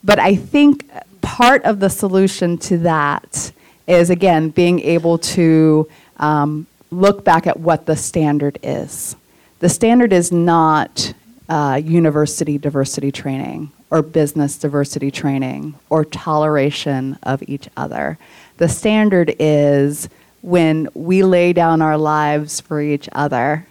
[0.02, 0.88] but I think
[1.20, 3.52] part of the solution to that
[3.86, 9.16] is, again, being able to um, look back at what the standard is.
[9.58, 11.12] The standard is not
[11.48, 18.18] uh, university diversity training or business diversity training or toleration of each other.
[18.56, 20.08] The standard is
[20.42, 23.66] when we lay down our lives for each other,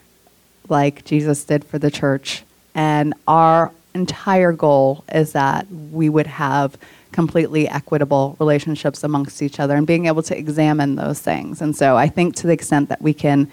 [0.70, 6.78] like Jesus did for the church, and our entire goal is that we would have
[7.12, 11.62] completely equitable relationships amongst each other and being able to examine those things.
[11.62, 13.50] And so I think to the extent that we can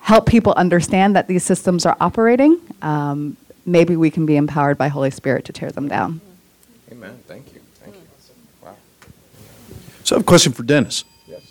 [0.00, 3.36] help people understand that these systems are operating, um,
[3.66, 6.20] maybe we can be empowered by Holy Spirit to tear them down.
[6.90, 7.18] Amen.
[7.26, 7.60] Thank you.
[7.82, 8.00] Thank you.
[8.62, 8.76] Wow.
[10.04, 11.04] So I have a question for Dennis.
[11.28, 11.42] Yes.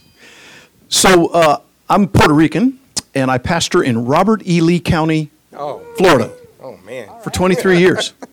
[0.89, 1.57] So uh,
[1.89, 2.80] I'm Puerto Rican,
[3.13, 4.61] and I pastor in Robert E.
[4.61, 5.80] Lee County, Oh.
[5.97, 7.09] Florida, Oh man.
[7.22, 8.13] for 23 years.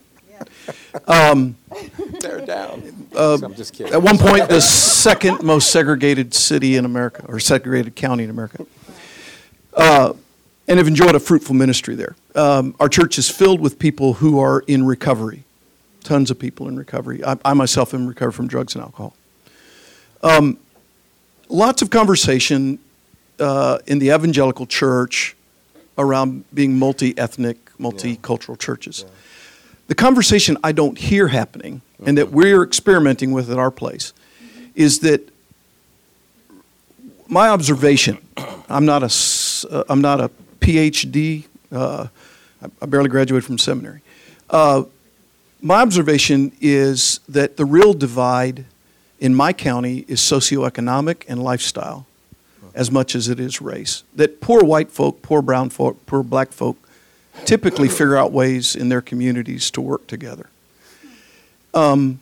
[2.20, 3.06] Tear down.
[3.12, 3.92] So I'm just kidding.
[3.92, 8.66] At one point, the second most segregated city in America, or segregated county in America.
[9.74, 10.12] Uh,
[10.72, 12.16] and have enjoyed a fruitful ministry there.
[12.34, 15.44] Um, our church is filled with people who are in recovery,
[16.02, 17.22] tons of people in recovery.
[17.22, 19.14] I, I myself am recovered from drugs and alcohol.
[20.22, 20.56] Um,
[21.50, 22.78] lots of conversation
[23.38, 25.36] uh, in the evangelical church
[25.98, 29.04] around being multi ethnic, multicultural churches.
[29.88, 34.14] The conversation I don't hear happening, and that we're experimenting with at our place,
[34.74, 35.28] is that
[37.28, 38.16] my observation.
[38.70, 39.12] I'm not a
[39.70, 40.30] uh, I'm not a
[40.62, 41.44] PhD.
[41.70, 42.06] Uh,
[42.80, 44.00] I- barely graduated from seminary.
[44.48, 44.84] Uh,
[45.60, 48.64] my observation is that the real divide
[49.20, 52.06] in my county is socioeconomic and lifestyle
[52.74, 54.02] as much as it is race.
[54.14, 56.76] That poor white folk, poor brown folk, poor black folk
[57.44, 60.48] typically figure out ways in their communities to work together.
[61.74, 62.20] Um,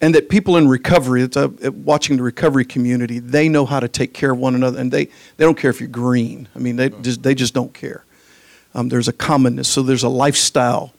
[0.00, 3.88] and that people in recovery, it's a, watching the recovery community, they know how to
[3.88, 6.48] take care of one another, and they, they don't care if you're green.
[6.54, 8.04] I mean, they just, they just don't care.
[8.74, 10.92] Um, there's a commonness, so there's a lifestyle.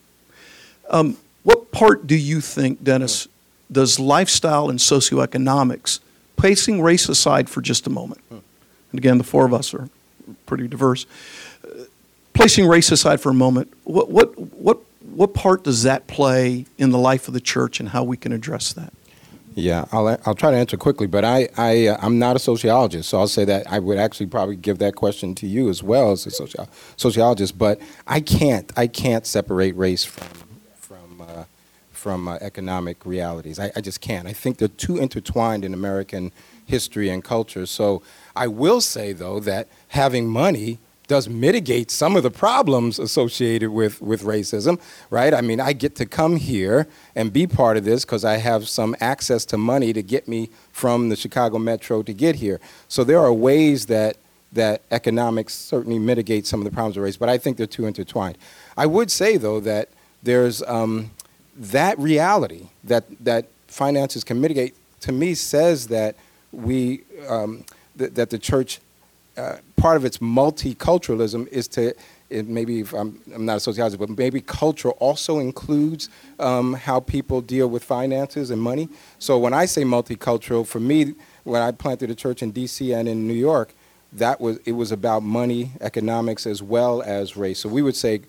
[0.89, 3.27] Um, what part do you think, Dennis,
[3.71, 5.99] does lifestyle and socioeconomics,
[6.35, 8.41] placing race aside for just a moment, and
[8.93, 9.87] again, the four of us are
[10.45, 11.05] pretty diverse,
[11.63, 11.83] uh,
[12.33, 14.38] placing race aside for a moment, what, what,
[15.19, 18.31] what part does that play in the life of the church and how we can
[18.31, 18.93] address that?
[19.53, 23.09] Yeah, I'll, I'll try to answer quickly, but I, I, uh, I'm not a sociologist,
[23.09, 26.13] so I'll say that I would actually probably give that question to you as well
[26.13, 26.65] as a soci-
[26.95, 31.43] sociologist, but I can't, I can't separate race from, from, uh,
[31.91, 33.59] from uh, economic realities.
[33.59, 34.25] I, I just can't.
[34.25, 36.31] I think they're too intertwined in American
[36.65, 37.65] history and culture.
[37.65, 38.01] So
[38.37, 40.79] I will say, though, that having money
[41.09, 44.79] does mitigate some of the problems associated with, with racism,
[45.09, 45.33] right?
[45.33, 48.69] I mean, I get to come here and be part of this because I have
[48.69, 52.61] some access to money to get me from the Chicago Metro to get here.
[52.87, 54.17] So there are ways that,
[54.53, 57.87] that economics certainly mitigate some of the problems of race, but I think they're too
[57.87, 58.37] intertwined.
[58.77, 59.89] I would say, though, that
[60.21, 61.09] there's um,
[61.57, 66.15] that reality that, that finances can mitigate, to me, says that
[66.51, 67.65] we, um,
[67.97, 68.79] th- that the church
[69.39, 71.93] uh, part of its multiculturalism is to
[72.29, 76.09] maybe I'm, I'm, not a sociologist, but maybe culture also includes
[76.39, 78.89] um, how people deal with finances and money.
[79.17, 82.93] So when I say multicultural, for me, when I planted a church in D.C.
[82.93, 83.73] and in New York,
[84.13, 87.59] that was it was about money, economics, as well as race.
[87.59, 88.21] So we would say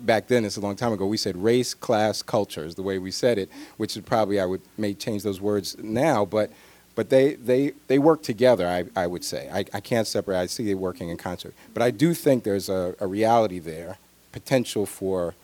[0.00, 2.98] back then, it's a long time ago, we said race, class, culture is the way
[2.98, 6.50] we said it, which is probably I would may change those words now, but
[6.98, 9.48] but they, they, they work together, I, I would say.
[9.52, 11.54] I, I can't separate, I see them working in concert.
[11.72, 13.98] But I do think there's a, a reality there,
[14.32, 15.36] potential for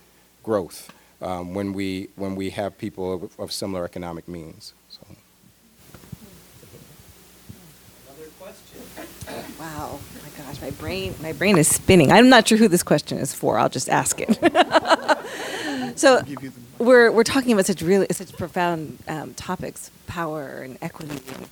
[0.43, 0.93] growth
[1.23, 4.75] um, when, we, when we have people of, of similar economic means.
[4.89, 5.07] So.
[8.09, 8.81] Another question.
[9.57, 12.11] Wow, my gosh, my brain, my brain is spinning.
[12.11, 13.61] I'm not sure who this question is for.
[13.61, 14.41] I'll just ask it.
[15.97, 16.21] so
[16.79, 21.49] we're we're talking about such really such profound um, topics: power and equity and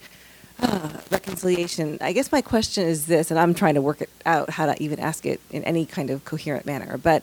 [0.61, 1.99] uh, reconciliation.
[2.01, 4.83] I guess my question is this, and I'm trying to work it out how to
[4.83, 6.99] even ask it in any kind of coherent manner.
[6.99, 7.23] But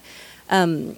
[0.49, 0.97] um,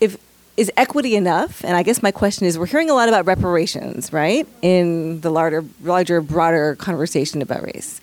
[0.00, 0.16] if
[0.56, 1.64] is equity enough?
[1.64, 5.30] And I guess my question is: We're hearing a lot about reparations, right, in the
[5.30, 8.00] larger, larger, broader conversation about race.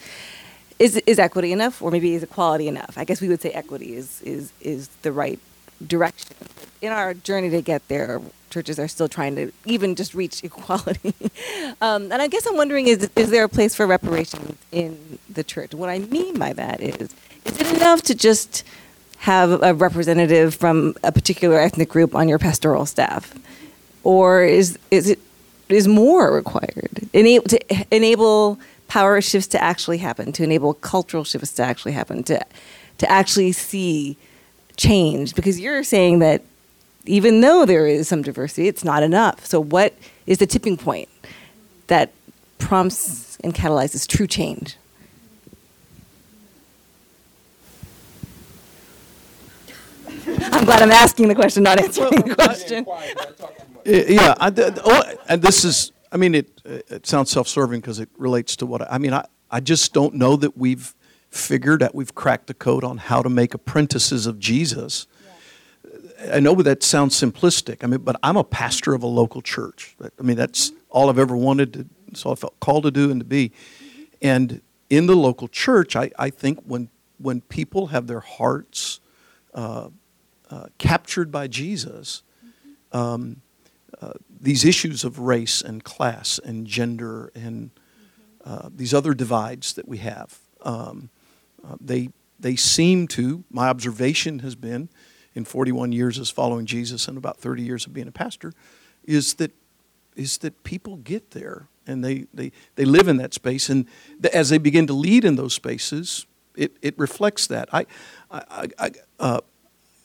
[0.79, 2.97] Is is equity enough, or maybe is equality enough?
[2.97, 5.39] I guess we would say equity is is is the right
[5.85, 6.35] direction.
[6.81, 11.13] In our journey to get there, churches are still trying to even just reach equality.
[11.81, 15.43] um, and I guess I'm wondering is, is there a place for reparations in the
[15.43, 15.73] church?
[15.73, 17.13] What I mean by that is,
[17.45, 18.63] is it enough to just
[19.19, 23.33] have a representative from a particular ethnic group on your pastoral staff?
[24.03, 25.19] Or is, is it
[25.67, 31.53] is more required enable, to enable power shifts to actually happen, to enable cultural shifts
[31.53, 32.45] to actually happen, to,
[32.99, 34.17] to actually see
[34.75, 36.43] change because you're saying that
[37.05, 39.45] even though there is some diversity, it's not enough.
[39.45, 39.93] So, what
[40.25, 41.09] is the tipping point
[41.87, 42.11] that
[42.57, 44.77] prompts and catalyzes true change?
[50.27, 52.85] I'm glad I'm asking the question, not answering the question.
[53.85, 54.51] Yeah, I,
[54.83, 58.65] oh, and this is, I mean, it, it sounds self serving because it relates to
[58.65, 60.95] what I, I mean, I, I just don't know that we've
[61.35, 65.07] figured that we've cracked the code on how to make apprentices of Jesus.
[66.31, 67.83] I know that sounds simplistic.
[67.83, 69.95] I mean, but I'm a pastor of a local church.
[70.01, 73.19] I mean, that's all I've ever wanted to, so I felt called to do and
[73.19, 73.51] to be.
[74.21, 78.99] And in the local church, I, I think when when people have their hearts
[79.53, 79.89] uh,
[80.49, 82.23] uh, captured by Jesus,
[82.91, 83.41] um,
[84.01, 87.71] uh, these issues of race and class and gender and
[88.43, 91.09] uh, these other divides that we have, um,
[91.65, 92.09] uh, they,
[92.39, 94.89] they seem to, my observation has been
[95.33, 98.53] in 41 years as following Jesus and about 30 years of being a pastor,
[99.03, 99.51] is that,
[100.15, 103.69] is that people get there and they, they, they live in that space.
[103.69, 103.87] And
[104.33, 107.69] as they begin to lead in those spaces, it, it reflects that.
[107.73, 107.85] I,
[108.31, 109.41] I, I, uh,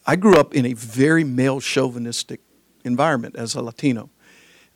[0.06, 2.40] I grew up in a very male chauvinistic
[2.84, 4.10] environment as a Latino.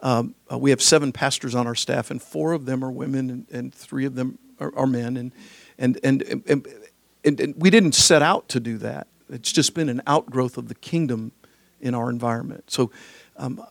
[0.00, 3.30] Um, uh, we have seven pastors on our staff, and four of them are women,
[3.30, 5.16] and, and three of them are, are men.
[5.16, 5.32] And
[5.78, 6.66] and, and, and,
[7.24, 9.06] and, we didn't set out to do that.
[9.30, 11.32] It's just been an outgrowth of the kingdom
[11.80, 12.70] in our environment.
[12.70, 12.90] So
[13.36, 13.64] um,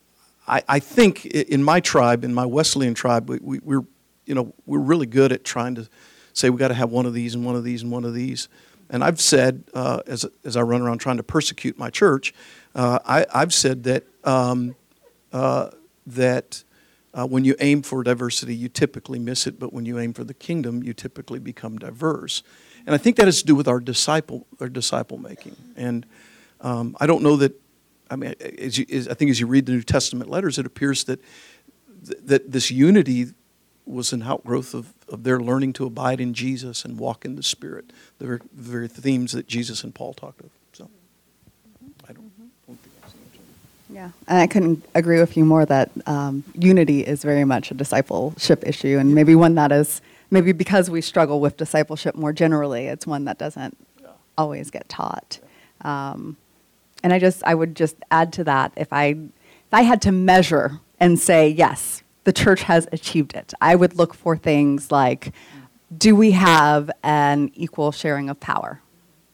[0.48, 3.86] I, I, think in my tribe, in my Wesleyan tribe, we, we, we're,
[4.26, 5.88] you know, we're really good at trying to
[6.34, 8.14] say we got to have one of these and one of these and one of
[8.14, 8.50] these.
[8.90, 12.34] And I've said, uh, as, as I run around trying to persecute my church,
[12.76, 14.76] uh, I, have said that, um,
[15.32, 15.70] uh,
[16.08, 16.64] that
[17.14, 20.24] uh, when you aim for diversity, you typically miss it, but when you aim for
[20.24, 22.42] the kingdom, you typically become diverse.
[22.86, 25.56] And I think that has to do with our disciple, our disciple making.
[25.76, 26.06] And
[26.62, 27.54] um, I don't know that,
[28.10, 30.66] I mean, as you, as I think as you read the New Testament letters, it
[30.66, 31.22] appears that,
[32.26, 33.28] that this unity
[33.86, 37.44] was an outgrowth of, of their learning to abide in Jesus and walk in the
[37.44, 40.50] Spirit, the very, the very themes that Jesus and Paul talked of.
[40.72, 40.90] So,
[42.08, 42.32] I don't,
[42.66, 43.14] don't think that's
[43.94, 47.74] yeah, and I couldn't agree with you more that um, unity is very much a
[47.74, 52.88] discipleship issue, and maybe one that is maybe because we struggle with discipleship more generally,
[52.88, 53.78] it's one that doesn't
[54.38, 55.40] always get taught.
[55.82, 56.38] Um,
[57.04, 60.12] and I just I would just add to that if I if I had to
[60.12, 63.54] measure and say yes, the church has achieved it.
[63.62, 65.34] I would look for things like
[65.96, 68.82] do we have an equal sharing of power?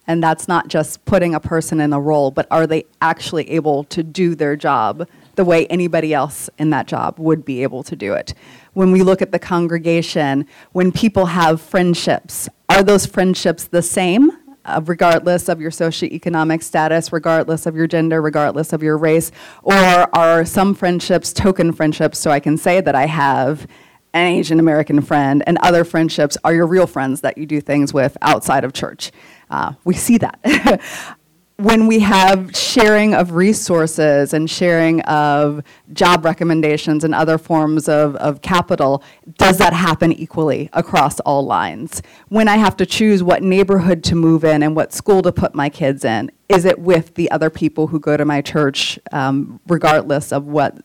[0.09, 3.83] And that's not just putting a person in a role, but are they actually able
[3.85, 7.95] to do their job the way anybody else in that job would be able to
[7.95, 8.33] do it?
[8.73, 14.31] When we look at the congregation, when people have friendships, are those friendships the same
[14.65, 19.31] uh, regardless of your socioeconomic status, regardless of your gender, regardless of your race?
[19.61, 23.67] Or are some friendships token friendships so I can say that I have
[24.13, 27.93] an Asian American friend, and other friendships are your real friends that you do things
[27.93, 29.11] with outside of church?
[29.49, 30.81] Uh, we see that.
[31.59, 38.15] when we have sharing of resources and sharing of job recommendations and other forms of,
[38.15, 39.03] of capital,
[39.37, 42.01] does that happen equally across all lines?
[42.29, 45.53] When I have to choose what neighborhood to move in and what school to put
[45.53, 49.59] my kids in, is it with the other people who go to my church, um,
[49.67, 50.77] regardless of what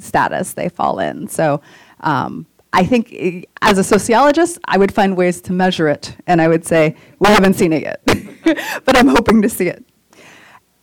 [0.00, 1.28] status they fall in?
[1.28, 1.60] So
[2.00, 6.40] um, I think eh, as a sociologist, I would find ways to measure it, and
[6.40, 8.02] I would say, we haven't seen it yet,
[8.84, 9.84] but I'm hoping to see it.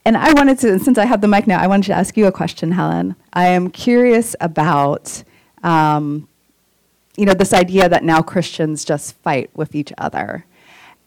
[0.05, 2.25] And I wanted to, since I have the mic now, I wanted to ask you
[2.25, 3.15] a question, Helen.
[3.31, 5.23] I am curious about,
[5.63, 6.27] um,
[7.15, 10.45] you know, this idea that now Christians just fight with each other.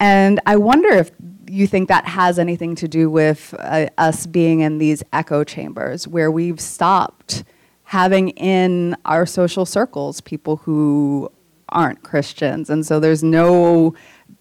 [0.01, 1.11] And I wonder if
[1.47, 6.09] you think that has anything to do with uh, us being in these echo chambers
[6.09, 7.45] where we've stopped
[7.87, 11.31] having in our social circles people who
[11.69, 12.69] aren't Christians.
[12.69, 13.95] And so there's no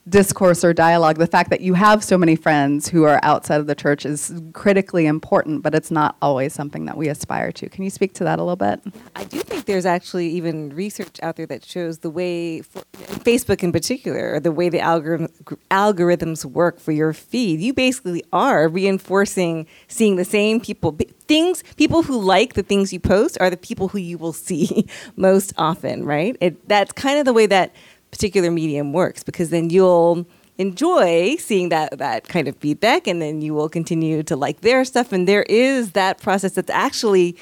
[0.07, 3.67] discourse or dialogue, the fact that you have so many friends who are outside of
[3.67, 7.67] the church is critically important, but it's not always something that we aspire to.
[7.69, 8.81] Can you speak to that a little bit?
[9.15, 13.63] I do think there's actually even research out there that shows the way, for, Facebook
[13.63, 15.27] in particular, or the way the algorithm,
[15.71, 17.59] algorithms work for your feed.
[17.59, 20.95] You basically are reinforcing seeing the same people.
[21.27, 24.87] Things, people who like the things you post are the people who you will see
[25.15, 26.37] most often, right?
[26.39, 27.73] It, that's kind of the way that
[28.11, 30.25] particular medium works because then you'll
[30.57, 34.85] enjoy seeing that that kind of feedback and then you will continue to like their
[34.85, 35.11] stuff.
[35.11, 37.35] And there is that process that's actually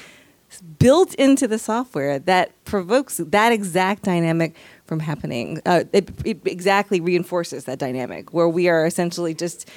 [0.78, 4.54] built into the software that provokes that exact dynamic
[4.86, 5.60] from happening.
[5.66, 9.68] Uh, it, it exactly reinforces that dynamic where we are essentially just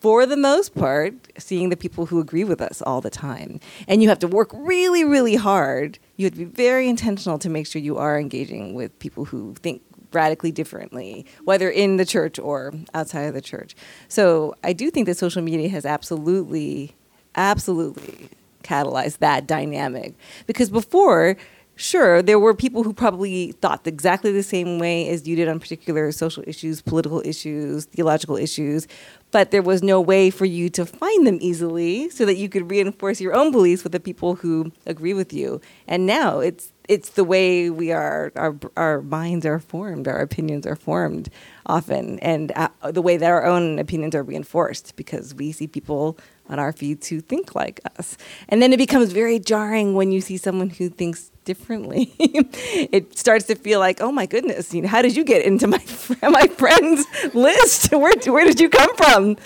[0.00, 4.02] for the most part seeing the people who agree with us all the time and
[4.02, 7.66] you have to work really really hard you have to be very intentional to make
[7.66, 9.82] sure you are engaging with people who think
[10.12, 13.74] radically differently, whether in the church or outside of the church.
[14.08, 16.94] So I do think that social media has absolutely,
[17.34, 18.30] absolutely
[18.62, 20.14] catalyzed that dynamic.
[20.46, 21.36] Because before,
[21.78, 25.60] sure, there were people who probably thought exactly the same way as you did on
[25.60, 28.86] particular social issues, political issues, theological issues,
[29.30, 32.70] but there was no way for you to find them easily so that you could
[32.70, 35.60] reinforce your own beliefs with the people who agree with you.
[35.86, 40.66] And now it's it's the way we are our our minds are formed, our opinions
[40.66, 41.28] are formed
[41.66, 46.18] often, and uh, the way that our own opinions are reinforced because we see people
[46.48, 48.16] on our feeds who think like us.
[48.48, 52.12] And then it becomes very jarring when you see someone who thinks differently.
[52.18, 55.66] it starts to feel like, oh my goodness, you know, how did you get into
[55.66, 55.82] my
[56.22, 57.92] my friends list?
[57.92, 59.36] Where where did you come from?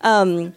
[0.00, 0.54] Um,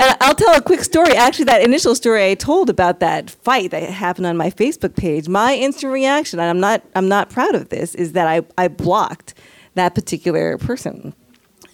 [0.00, 1.12] and I'll tell a quick story.
[1.12, 5.28] Actually, that initial story I told about that fight that happened on my Facebook page,
[5.28, 8.68] my instant reaction, and I'm not I'm not proud of this, is that I, I
[8.68, 9.34] blocked
[9.74, 11.14] that particular person.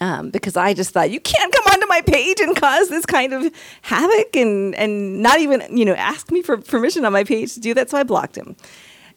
[0.01, 3.33] Um, because I just thought you can't come onto my page and cause this kind
[3.33, 7.55] of havoc and and not even you know ask me for permission on my page
[7.55, 7.89] to do that.
[7.89, 8.57] So I blocked him,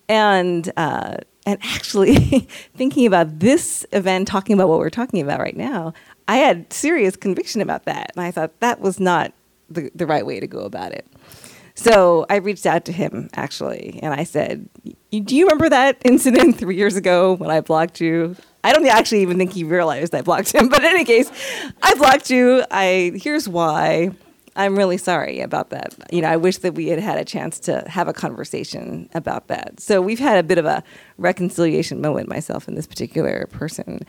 [0.07, 2.15] and uh, and actually
[2.75, 5.93] thinking about this event, talking about what we're talking about right now,
[6.27, 9.33] I had serious conviction about that, and I thought that was not
[9.69, 11.07] the, the right way to go about it.
[11.75, 14.67] So I reached out to him actually, and I said,
[15.11, 19.21] "Do you remember that incident three years ago when I blocked you?" I don't actually
[19.21, 21.31] even think he realized I blocked him, but in any case,
[21.81, 22.63] I blocked you.
[22.71, 24.11] I here's why.
[24.55, 25.95] I'm really sorry about that.
[26.11, 29.47] You know, I wish that we had had a chance to have a conversation about
[29.47, 29.79] that.
[29.79, 30.83] So we've had a bit of a
[31.17, 34.01] reconciliation moment, myself and this particular person.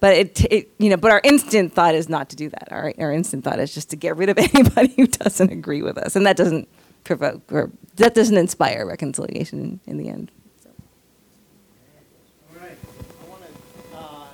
[0.00, 2.68] But it, it, you know, but our instant thought is not to do that.
[2.70, 5.96] Our, our instant thought is just to get rid of anybody who doesn't agree with
[5.96, 6.68] us, and that doesn't
[7.04, 10.30] provoke or that doesn't inspire reconciliation in, in the end.
[10.62, 10.70] So.
[12.50, 12.76] All right.
[13.24, 14.26] I want to uh,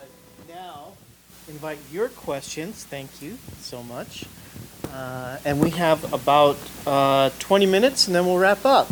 [0.48, 0.92] now
[1.60, 2.84] invite your questions.
[2.84, 4.24] Thank you so much.
[4.94, 6.56] Uh, and we have about
[6.86, 8.90] uh, 20 minutes and then we'll wrap up.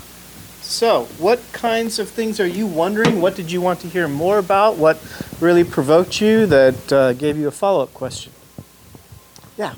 [0.60, 3.22] So, what kinds of things are you wondering?
[3.22, 4.76] What did you want to hear more about?
[4.76, 5.02] What
[5.40, 8.34] really provoked you that uh, gave you a follow up question?
[9.56, 9.72] Yeah.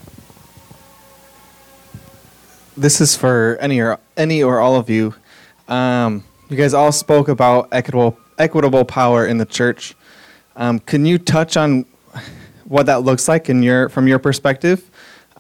[2.76, 5.14] This is for any or any or all of you.
[5.68, 9.94] Um, you guys all spoke about equitable equitable power in the church.
[10.56, 11.86] Um, can you touch on
[12.70, 14.90] what that looks like in your from your perspective?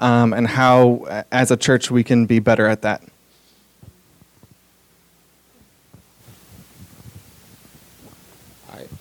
[0.00, 3.02] um, and how, as a church, we can be better at that.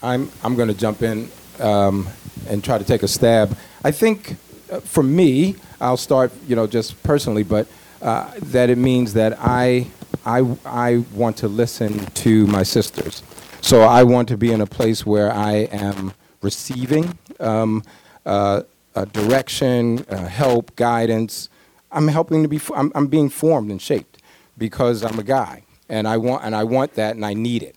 [0.02, 2.08] I'm, I'm going to jump in um,
[2.48, 3.58] and try to take a stab.
[3.84, 4.38] I think
[4.72, 7.68] uh, for me, I'll start, you know, just personally, but
[8.02, 9.88] uh, that it means that I,
[10.26, 13.24] I, I want to listen to my sisters.
[13.60, 17.84] So I want to be in a place where I am receiving um,
[18.30, 18.64] uh,
[18.94, 21.50] uh, direction, uh, help, guidance.
[21.92, 22.60] I'm helping to be.
[22.76, 24.22] I'm, I'm being formed and shaped
[24.56, 27.76] because I'm a guy, and I want and I want that, and I need it.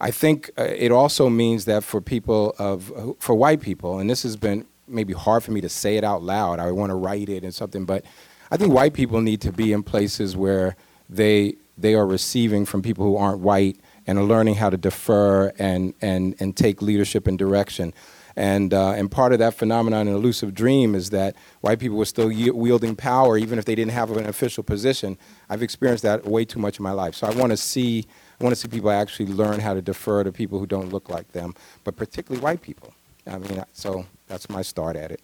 [0.00, 4.22] I think uh, it also means that for people of for white people, and this
[4.22, 6.58] has been maybe hard for me to say it out loud.
[6.58, 8.02] I want to write it and something, but
[8.50, 10.74] I think white people need to be in places where
[11.10, 15.52] they they are receiving from people who aren't white and are learning how to defer
[15.58, 17.92] and and and take leadership and direction.
[18.36, 22.04] And, uh, and part of that phenomenon in Elusive Dream is that white people were
[22.04, 25.18] still wielding power even if they didn't have an official position.
[25.50, 27.14] I've experienced that way too much in my life.
[27.14, 28.06] So I want to see,
[28.40, 31.08] I want to see people actually learn how to defer to people who don't look
[31.08, 31.54] like them,
[31.84, 32.94] but particularly white people.
[33.26, 35.20] I mean, so that's my start at it.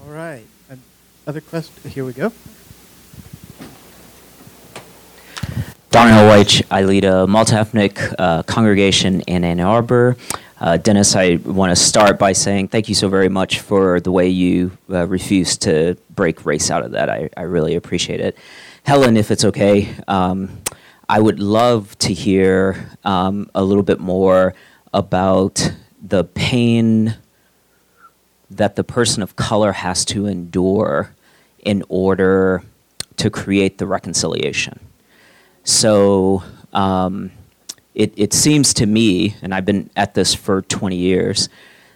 [0.00, 0.44] All right.
[1.26, 1.94] Other questions?
[1.94, 2.32] Here we go.
[5.92, 10.16] Darnell White, I lead a multi-ethnic uh, congregation in Ann Arbor.
[10.58, 14.10] Uh, Dennis, I want to start by saying thank you so very much for the
[14.10, 17.10] way you uh, refused to break race out of that.
[17.10, 18.38] I, I really appreciate it.
[18.84, 20.62] Helen, if it's okay, um,
[21.10, 24.54] I would love to hear um, a little bit more
[24.94, 27.16] about the pain
[28.48, 31.14] that the person of color has to endure
[31.58, 32.62] in order
[33.18, 34.80] to create the reconciliation.
[35.64, 36.42] So
[36.72, 37.30] um,
[37.94, 41.48] it, it seems to me, and I've been at this for 20 years,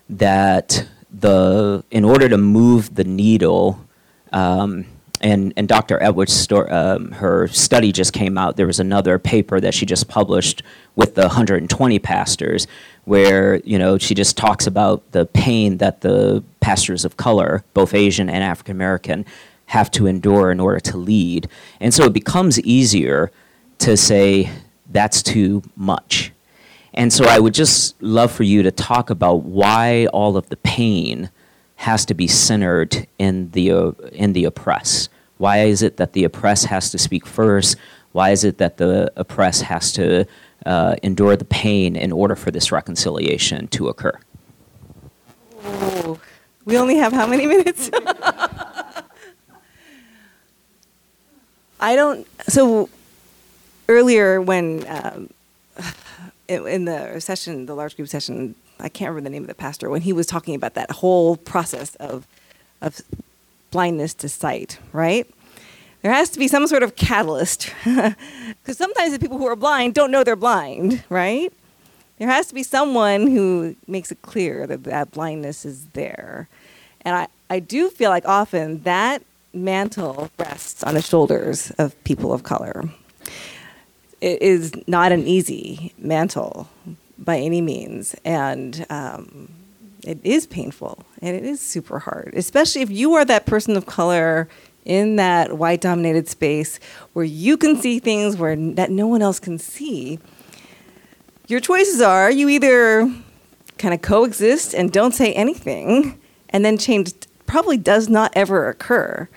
[0.08, 3.80] that the in order to move the needle,
[4.32, 4.86] um,
[5.22, 6.00] and, and Dr.
[6.02, 8.56] Edwards' sto- um, her study just came out.
[8.56, 10.62] There was another paper that she just published
[10.94, 12.66] with the 120 pastors,
[13.04, 17.94] where you know she just talks about the pain that the pastors of color, both
[17.94, 19.24] Asian and African American,
[19.66, 21.48] have to endure in order to lead.
[21.80, 23.32] And so it becomes easier
[23.78, 24.50] to say
[24.90, 26.32] that's too much.
[26.94, 30.56] And so I would just love for you to talk about why all of the
[30.56, 31.30] pain
[31.76, 35.10] has to be centered in the, uh, in the oppressed.
[35.36, 37.76] Why is it that the oppressed has to speak first?
[38.12, 40.26] Why is it that the oppressed has to
[40.64, 44.18] uh, endure the pain in order for this reconciliation to occur?
[45.62, 46.18] Oh,
[46.64, 47.90] we only have how many minutes?
[51.78, 52.26] I don't.
[52.48, 52.88] So
[53.88, 55.30] earlier when um,
[56.48, 59.90] in the session, the large group session, I can't remember the name of the pastor
[59.90, 62.26] when he was talking about that whole process of
[62.82, 63.00] of
[63.70, 65.26] blindness to sight, right?
[66.02, 69.94] There has to be some sort of catalyst because sometimes the people who are blind
[69.94, 71.52] don't know they're blind, right?
[72.18, 76.48] There has to be someone who makes it clear that that blindness is there.
[77.02, 79.22] And I, I do feel like often that
[79.52, 82.84] mantle rests on the shoulders of people of color
[84.26, 86.68] it is not an easy mantle
[87.16, 89.48] by any means, and um,
[90.02, 93.86] it is painful and it is super hard, especially if you are that person of
[93.86, 94.48] color
[94.84, 96.78] in that white-dominated space
[97.12, 100.18] where you can see things where that no one else can see.
[101.48, 103.08] Your choices are you either
[103.78, 106.18] kind of coexist and don't say anything,
[106.50, 107.12] and then change
[107.46, 109.28] probably does not ever occur.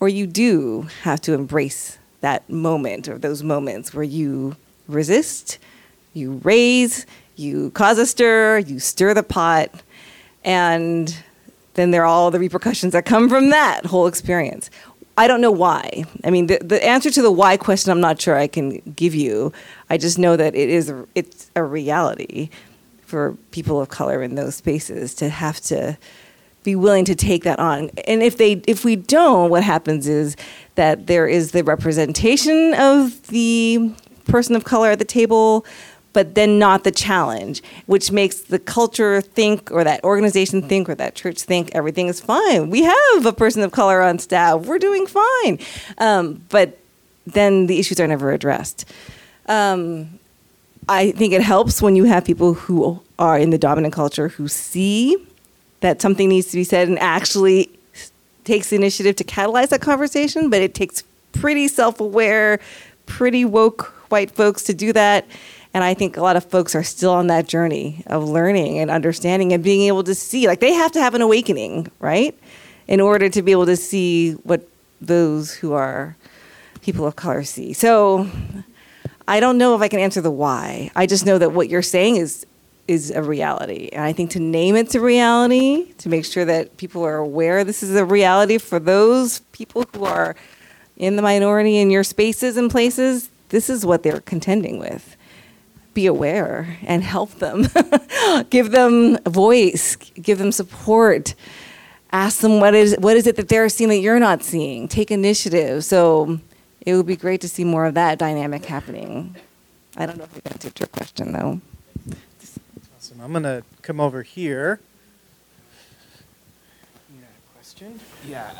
[0.00, 4.56] Or you do have to embrace that moment or those moments where you
[4.88, 5.58] resist,
[6.12, 7.06] you raise,
[7.36, 9.70] you cause a stir, you stir the pot,
[10.44, 11.22] and
[11.74, 14.70] then there are all the repercussions that come from that whole experience.
[15.16, 16.04] I don't know why.
[16.24, 19.14] I mean, the, the answer to the why question, I'm not sure I can give
[19.14, 19.52] you.
[19.88, 22.48] I just know that it is it's a reality
[23.04, 25.98] for people of color in those spaces to have to
[26.62, 27.90] be willing to take that on.
[28.06, 30.36] And if they if we don't, what happens is
[30.80, 33.92] that there is the representation of the
[34.24, 35.66] person of color at the table,
[36.14, 40.94] but then not the challenge, which makes the culture think, or that organization think, or
[40.94, 42.70] that church think everything is fine.
[42.70, 44.62] We have a person of color on staff.
[44.62, 45.58] We're doing fine.
[45.98, 46.78] Um, but
[47.26, 48.86] then the issues are never addressed.
[49.48, 50.18] Um,
[50.88, 54.48] I think it helps when you have people who are in the dominant culture who
[54.48, 55.14] see
[55.80, 57.68] that something needs to be said and actually
[58.44, 62.60] takes the initiative to catalyze that conversation, but it takes pretty self aware,
[63.06, 65.26] pretty woke white folks to do that.
[65.72, 68.90] And I think a lot of folks are still on that journey of learning and
[68.90, 70.46] understanding and being able to see.
[70.46, 72.36] Like they have to have an awakening, right?
[72.88, 74.66] In order to be able to see what
[75.00, 76.16] those who are
[76.82, 77.72] people of color see.
[77.72, 78.28] So
[79.28, 80.90] I don't know if I can answer the why.
[80.96, 82.46] I just know that what you're saying is
[82.90, 83.88] is a reality.
[83.92, 87.62] And I think to name it's a reality, to make sure that people are aware
[87.62, 90.34] this is a reality for those people who are
[90.96, 95.16] in the minority in your spaces and places, this is what they're contending with.
[95.94, 97.68] Be aware and help them.
[98.50, 101.36] give them a voice, give them support.
[102.10, 104.88] Ask them what is what is it that they're seeing that you're not seeing.
[104.88, 105.84] Take initiative.
[105.84, 106.40] So
[106.80, 109.36] it would be great to see more of that dynamic happening.
[109.96, 111.60] I don't know if we answered your question though.
[113.20, 113.36] Awesome.
[113.36, 114.80] I'm going to come over here.
[117.54, 118.00] question?
[118.26, 118.50] Yeah.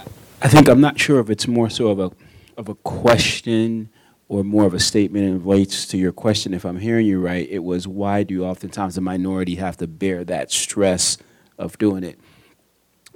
[0.42, 2.10] I think I'm not sure if it's more so of a
[2.56, 3.88] of a question
[4.28, 6.52] or more of a statement in relates to your question.
[6.52, 10.24] If I'm hearing you right, it was why do oftentimes the minority have to bear
[10.24, 11.16] that stress
[11.58, 12.18] of doing it?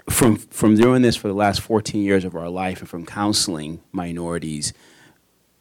[0.08, 3.80] From from doing this for the last 14 years of our life and from counseling
[3.92, 4.72] minorities,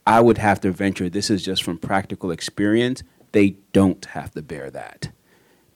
[0.08, 3.04] I would have to venture this is just from practical experience.
[3.34, 5.12] They don't have to bear that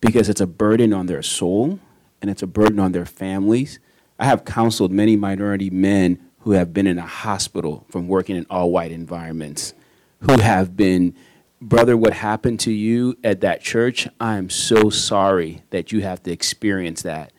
[0.01, 1.79] because it's a burden on their soul
[2.21, 3.79] and it's a burden on their families.
[4.19, 8.45] I have counseled many minority men who have been in a hospital from working in
[8.49, 9.73] all white environments,
[10.21, 11.15] who have been,
[11.61, 16.31] brother, what happened to you at that church, I'm so sorry that you have to
[16.31, 17.31] experience that.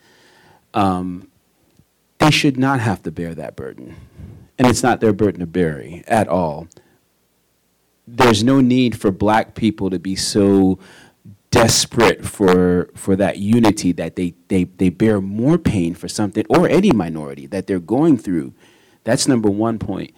[0.75, 1.31] Um,
[2.19, 3.97] they should not have to bear that burden.
[4.59, 6.69] And it's not their burden to bear at all.
[8.07, 10.79] There's no need for black people to be so
[11.51, 16.69] desperate for for that unity that they, they they bear more pain for something or
[16.69, 18.53] any minority that they're going through.
[19.05, 20.13] That's number one point.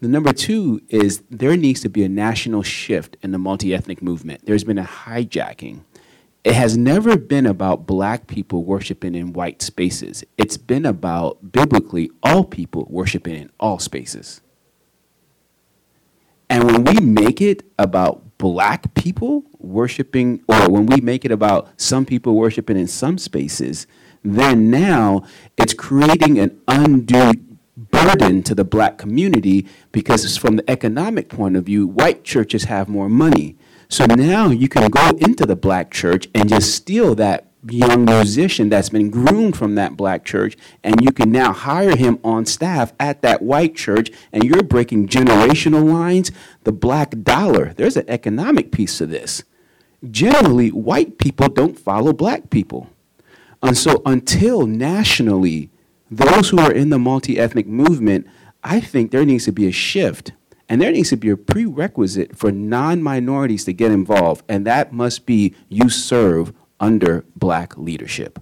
[0.00, 4.44] The number two is there needs to be a national shift in the multi-ethnic movement.
[4.44, 5.82] There's been a hijacking.
[6.42, 10.24] It has never been about black people worshiping in white spaces.
[10.36, 14.40] It's been about biblically all people worshiping in all spaces
[16.52, 21.70] and when we make it about black people worshiping, or when we make it about
[21.80, 23.86] some people worshiping in some spaces,
[24.22, 25.24] then now
[25.56, 27.32] it's creating an undue
[27.74, 32.86] burden to the black community because from the economic point of view, white churches have
[32.86, 33.56] more money.
[33.88, 38.68] So now you can go into the black church and just steal that young musician
[38.68, 42.92] that's been groomed from that black church, and you can now hire him on staff
[42.98, 46.32] at that white church, and you're breaking generational lines.
[46.64, 49.44] The black dollar, there's an economic piece to this.
[50.10, 52.90] Generally, white people don't follow black people.
[53.62, 55.70] And so, until nationally,
[56.10, 58.26] those who are in the multi ethnic movement,
[58.64, 60.32] I think there needs to be a shift.
[60.68, 64.92] And there needs to be a prerequisite for non minorities to get involved, and that
[64.92, 66.52] must be you serve
[66.82, 68.38] under black leadership.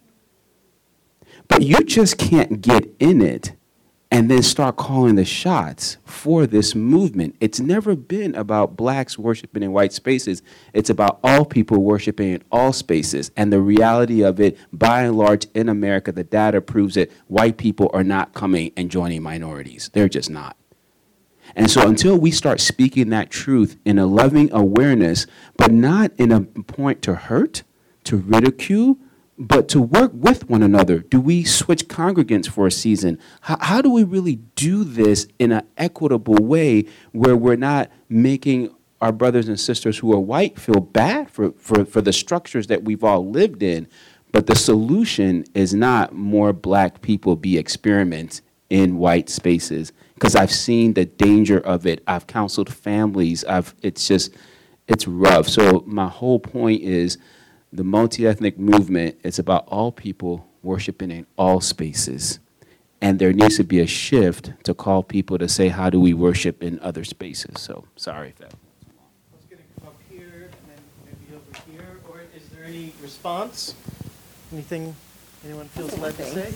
[1.47, 3.53] But you just can't get in it
[4.11, 7.37] and then start calling the shots for this movement.
[7.39, 10.43] It's never been about blacks worshiping in white spaces.
[10.73, 13.31] It's about all people worshiping in all spaces.
[13.37, 17.57] And the reality of it, by and large, in America, the data proves that white
[17.57, 19.91] people are not coming and joining minorities.
[19.93, 20.57] They're just not.
[21.55, 25.27] And so until we start speaking that truth in a loving awareness,
[25.57, 27.63] but not in a point to hurt,
[28.05, 28.99] to ridicule,
[29.39, 31.01] but to work with one another.
[31.01, 33.19] Do we switch congregants for a season?
[33.43, 38.75] How, how do we really do this in an equitable way where we're not making
[39.01, 42.85] our brothers and sisters who are white feel bad for, for, for the structures that
[42.85, 43.89] we've all lived in,
[44.33, 50.53] But the solution is not more black people be experiments in white spaces because I've
[50.53, 52.03] seen the danger of it.
[52.07, 53.45] I've counseled families.
[53.45, 54.35] I've it's just
[54.87, 55.49] it's rough.
[55.49, 57.19] So my whole point is
[57.73, 62.41] the multi-ethnic movement is about all people worshiping in all spaces.
[63.01, 66.13] And there needs to be a shift to call people to say, how do we
[66.13, 67.61] worship in other spaces?
[67.61, 68.55] So sorry if that.
[69.33, 72.01] Let's get it up here and then maybe over here.
[72.11, 73.75] Or is there any response?
[74.53, 74.95] Anything
[75.45, 76.53] anyone feels led to say?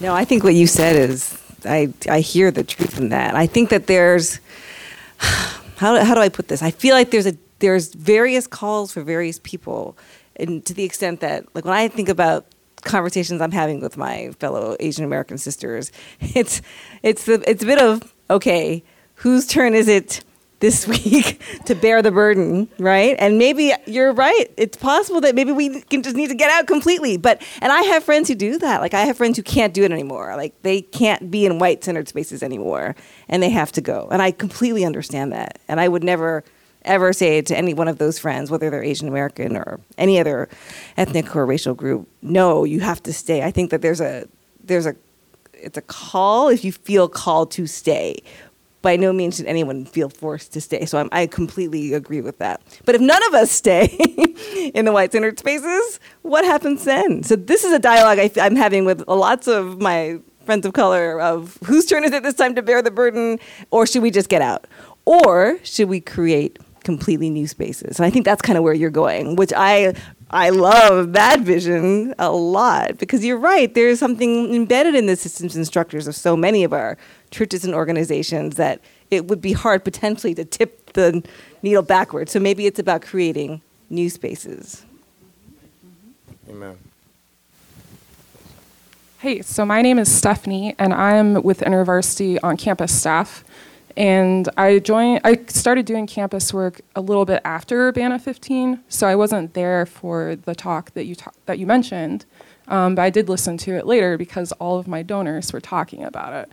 [0.00, 3.34] No, I think what you said is I I hear the truth in that.
[3.34, 4.38] I think that there's
[5.18, 6.62] how do, how do I put this?
[6.62, 9.96] I feel like there's a there's various calls for various people,
[10.38, 12.46] and to the extent that like when I think about
[12.82, 16.62] conversations I'm having with my fellow Asian American sisters, it's
[17.02, 18.82] it's the it's a bit of okay,
[19.16, 20.22] whose turn is it
[20.60, 23.16] this week to bear the burden, right?
[23.18, 24.46] And maybe you're right.
[24.56, 27.16] It's possible that maybe we can just need to get out completely.
[27.16, 28.80] But and I have friends who do that.
[28.80, 30.34] Like I have friends who can't do it anymore.
[30.36, 32.96] Like they can't be in white centered spaces anymore
[33.28, 34.08] and they have to go.
[34.10, 35.58] And I completely understand that.
[35.68, 36.44] And I would never
[36.88, 40.48] ever say to any one of those friends, whether they're Asian American or any other
[40.96, 43.42] ethnic or racial group, no, you have to stay.
[43.42, 44.26] I think that there's a
[44.64, 44.96] there's a
[45.54, 48.16] it's a call if you feel called to stay
[48.80, 50.84] by no means should anyone feel forced to stay.
[50.84, 52.60] So I'm, i completely agree with that.
[52.84, 53.86] But if none of us stay
[54.74, 57.22] in the white centered spaces, what happens then?
[57.22, 61.20] So this is a dialogue I, am having with lots of my friends of color
[61.20, 63.38] of whose turn is it this time to bear the burden,
[63.70, 64.66] or should we just get out?
[65.04, 66.58] Or should we create
[66.88, 67.98] completely new spaces?
[67.98, 69.92] And I think that's kind of where you're going, which I
[70.30, 73.74] I love that vision a lot because you're right.
[73.74, 76.96] There's something embedded in the systems and structures of so many of our
[77.30, 78.80] churches and organizations that
[79.10, 81.22] it would be hard potentially to tip the
[81.62, 82.32] needle backwards.
[82.32, 83.60] So maybe it's about creating
[83.90, 84.86] new spaces.
[86.48, 86.78] Amen.
[89.18, 93.44] Hey, so my name is Stephanie, and I'm with InterVarsity on campus staff.
[93.98, 95.22] And I joined.
[95.24, 99.86] I started doing campus work a little bit after Urbana 15, so I wasn't there
[99.86, 102.24] for the talk that you ta- that you mentioned,
[102.68, 106.04] um, but I did listen to it later because all of my donors were talking
[106.04, 106.52] about it.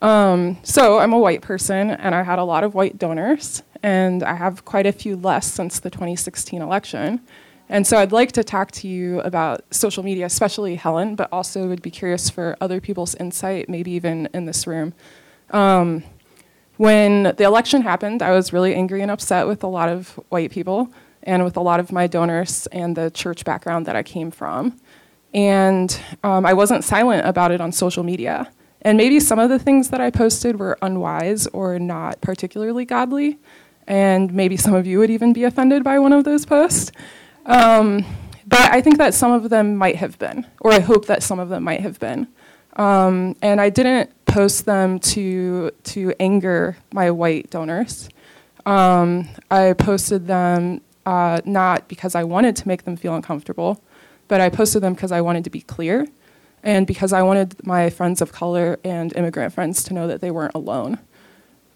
[0.00, 4.22] Um, so I'm a white person, and I had a lot of white donors, and
[4.22, 7.20] I have quite a few less since the 2016 election.
[7.68, 11.66] And so I'd like to talk to you about social media, especially Helen, but also
[11.66, 14.94] would be curious for other people's insight, maybe even in this room.
[15.50, 16.04] Um,
[16.80, 20.50] when the election happened, I was really angry and upset with a lot of white
[20.50, 20.90] people
[21.22, 24.80] and with a lot of my donors and the church background that I came from.
[25.34, 28.50] And um, I wasn't silent about it on social media.
[28.80, 33.38] And maybe some of the things that I posted were unwise or not particularly godly.
[33.86, 36.92] And maybe some of you would even be offended by one of those posts.
[37.44, 38.06] Um,
[38.46, 41.40] but I think that some of them might have been, or I hope that some
[41.40, 42.26] of them might have been.
[42.76, 48.08] Um, and I didn't post them to, to anger my white donors.
[48.64, 53.82] Um, I posted them uh, not because I wanted to make them feel uncomfortable,
[54.28, 56.06] but I posted them because I wanted to be clear
[56.62, 60.30] and because I wanted my friends of color and immigrant friends to know that they
[60.30, 60.98] weren't alone.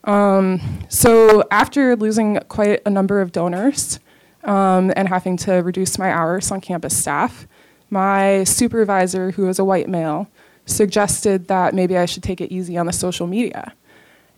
[0.04, 3.98] Um, so after losing quite a number of donors
[4.44, 7.48] um, and having to reduce my hours on campus staff,
[7.90, 10.28] my supervisor, who was a white male,
[10.66, 13.74] suggested that maybe I should take it easy on the social media.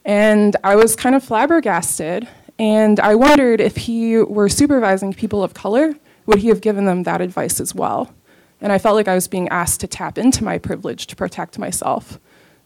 [0.05, 2.29] And I was kind of flabbergasted,
[2.59, 5.95] and I wondered if he were supervising people of color,
[6.27, 8.13] would he have given them that advice as well?
[8.61, 11.59] And I felt like I was being asked to tap into my privilege to protect
[11.59, 12.19] myself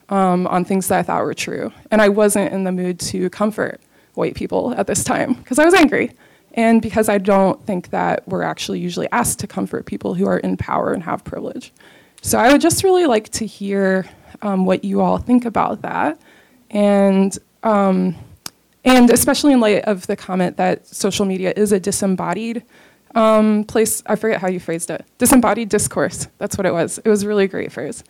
[0.09, 1.71] um, on things that I thought were true.
[1.89, 3.81] And I wasn't in the mood to comfort
[4.13, 6.11] white people at this time because I was angry.
[6.53, 10.37] And because I don't think that we're actually usually asked to comfort people who are
[10.37, 11.71] in power and have privilege.
[12.21, 14.07] So I would just really like to hear
[14.41, 16.19] um, what you all think about that.
[16.69, 18.15] And um,
[18.83, 22.63] and especially in light of the comment that social media is a disembodied
[23.13, 26.27] um, place, I forget how you phrased it, disembodied discourse.
[26.37, 26.97] That's what it was.
[26.99, 28.03] It was a really great phrase.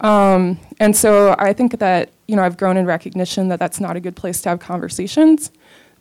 [0.00, 3.96] Um, and so I think that you know I've grown in recognition that that's not
[3.96, 5.50] a good place to have conversations,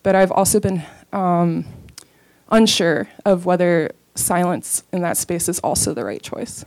[0.03, 0.83] but I've also been
[1.13, 1.65] um,
[2.49, 6.65] unsure of whether silence in that space is also the right choice.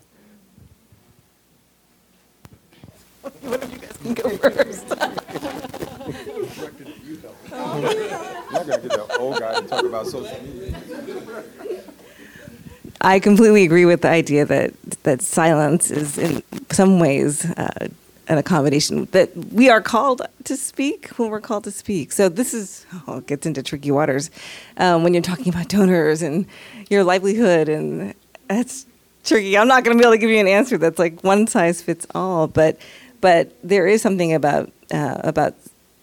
[3.43, 4.87] One of you guys can go first.
[7.53, 7.83] I'm
[8.53, 10.75] not gonna get the old guy to talk about social media.
[13.03, 17.89] I completely agree with the idea that that silence is in some ways uh,
[18.29, 22.13] an accommodation that we are called to speak when we're called to speak.
[22.13, 24.31] So this is oh, it gets into tricky waters
[24.77, 26.47] um, when you're talking about donors and
[26.89, 28.15] your livelihood, and
[28.49, 28.87] that's
[29.25, 29.57] tricky.
[29.57, 31.83] I'm not going to be able to give you an answer that's like one size
[31.83, 32.79] fits all, but
[33.21, 35.55] but there is something about uh, about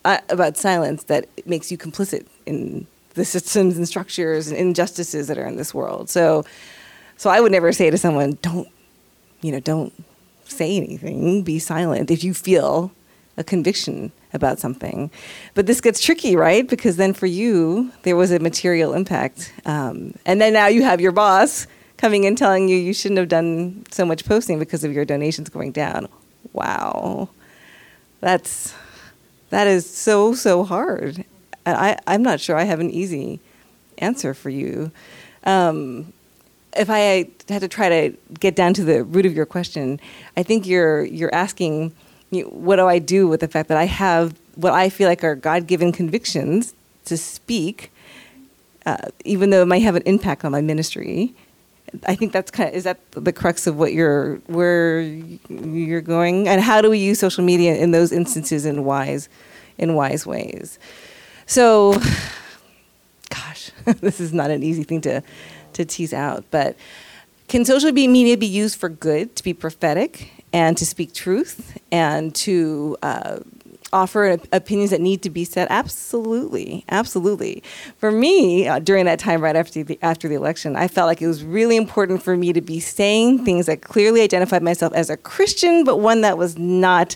[0.06, 5.38] uh, about silence that makes you complicit in the systems and structures and injustices that
[5.38, 6.10] are in this world.
[6.10, 6.46] So
[7.18, 8.68] so I would never say to someone, "Don't,
[9.42, 9.94] you know, don't
[10.46, 11.44] say anything.
[11.44, 12.92] Be silent if you feel
[13.38, 15.12] a conviction about something."
[15.56, 16.68] But this gets tricky, right?
[16.68, 21.02] Because then for you, there was a material impact, um, and then now you have
[21.02, 21.68] your boss
[21.98, 25.50] coming and telling you you shouldn't have done so much posting because of your donations
[25.50, 26.08] going down.
[26.58, 27.30] Wow,
[28.20, 28.74] that's
[29.52, 31.24] that is so so hard.
[31.68, 33.40] I I'm not sure I have an easy
[34.00, 34.92] answer for you.
[35.44, 36.14] Um,
[36.76, 40.00] if I had to try to get down to the root of your question,
[40.36, 41.94] I think you're you're asking,
[42.32, 45.08] you know, what do I do with the fact that I have what I feel
[45.08, 46.74] like are God-given convictions
[47.06, 47.92] to speak,
[48.88, 51.36] uh, even though it might have an impact on my ministry.
[52.06, 56.48] I think that's kind of is that the crux of what you're where you're going,
[56.48, 59.30] and how do we use social media in those instances in wise
[59.78, 60.80] in wise ways?
[61.46, 61.94] So,
[63.30, 65.24] gosh, this is not an easy thing to
[65.74, 66.44] to tease out.
[66.52, 66.76] But
[67.48, 72.36] can social media be used for good, to be prophetic, and to speak truth, and
[72.36, 73.40] to uh,
[73.94, 75.68] offer opinions that need to be said?
[75.70, 77.64] Absolutely, absolutely.
[77.98, 81.22] For me, uh, during that time right after the after the election, I felt like
[81.22, 85.10] it was really important for me to be saying things that clearly identified myself as
[85.10, 87.16] a Christian, but one that was not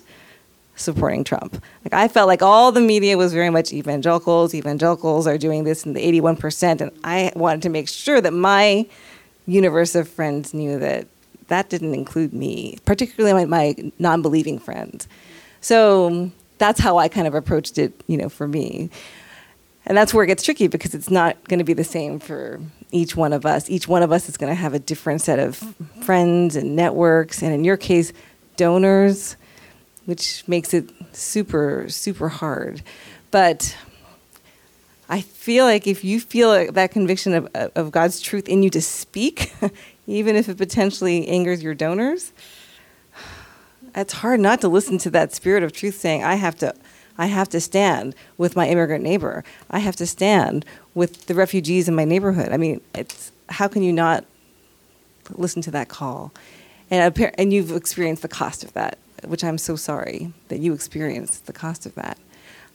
[0.76, 1.64] supporting Trump.
[1.86, 4.54] Like I felt like all the media was very much evangelicals.
[4.54, 8.88] Evangelicals are doing this in the 81%, and I wanted to make sure that my
[9.46, 11.08] universe of friends knew that
[11.48, 15.08] that didn't include me, particularly my, my non-believing friends.
[15.60, 16.32] So
[16.62, 18.90] that's how I kind of approached it, you know, for me.
[19.86, 22.60] And that's where it gets tricky because it's not going to be the same for
[22.92, 23.70] each one of us.
[23.70, 25.56] Each one of us is going to have a different set of
[26.04, 28.14] friends and networks, and in your case,
[28.58, 29.38] donors
[30.06, 32.82] which makes it super, super hard.
[33.30, 33.78] But
[35.10, 38.82] I feel like if you feel that conviction of, of God's truth in you to
[38.82, 39.54] speak,
[40.08, 42.32] even if it potentially angers your donors,
[43.96, 46.74] it's hard not to listen to that spirit of truth saying, I have to.
[47.18, 49.44] I have to stand with my immigrant neighbor.
[49.70, 50.66] I have to stand
[50.96, 52.50] with the refugees in my neighborhood.
[52.52, 54.26] I mean, it's how can you not
[55.30, 56.32] listen to that call?
[56.90, 61.46] And, and you've experienced the cost of that which I'm so sorry that you experienced
[61.46, 62.18] the cost of that.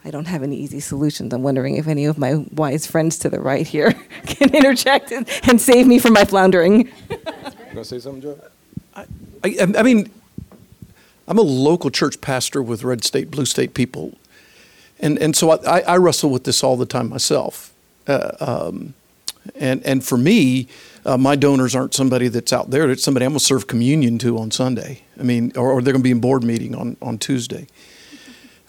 [0.05, 1.33] I don't have any easy solutions.
[1.33, 3.93] I'm wondering if any of my wise friends to the right here
[4.27, 6.87] can interject and, and save me from my floundering.
[7.11, 8.39] you want to say something, Joe?
[8.95, 9.07] I,
[9.43, 10.11] I, I, mean,
[11.29, 14.17] I'm a local church pastor with red state, blue state people.
[15.01, 17.73] And, and so I, I wrestle with this all the time myself.
[18.07, 18.95] Uh, um,
[19.55, 20.69] and, and for me,
[21.05, 22.91] uh, my donors aren't somebody that's out there.
[22.91, 25.03] It's somebody I'm going to serve communion to on Sunday.
[25.19, 27.67] I mean, or, or they're going to be in board meeting on, on Tuesday.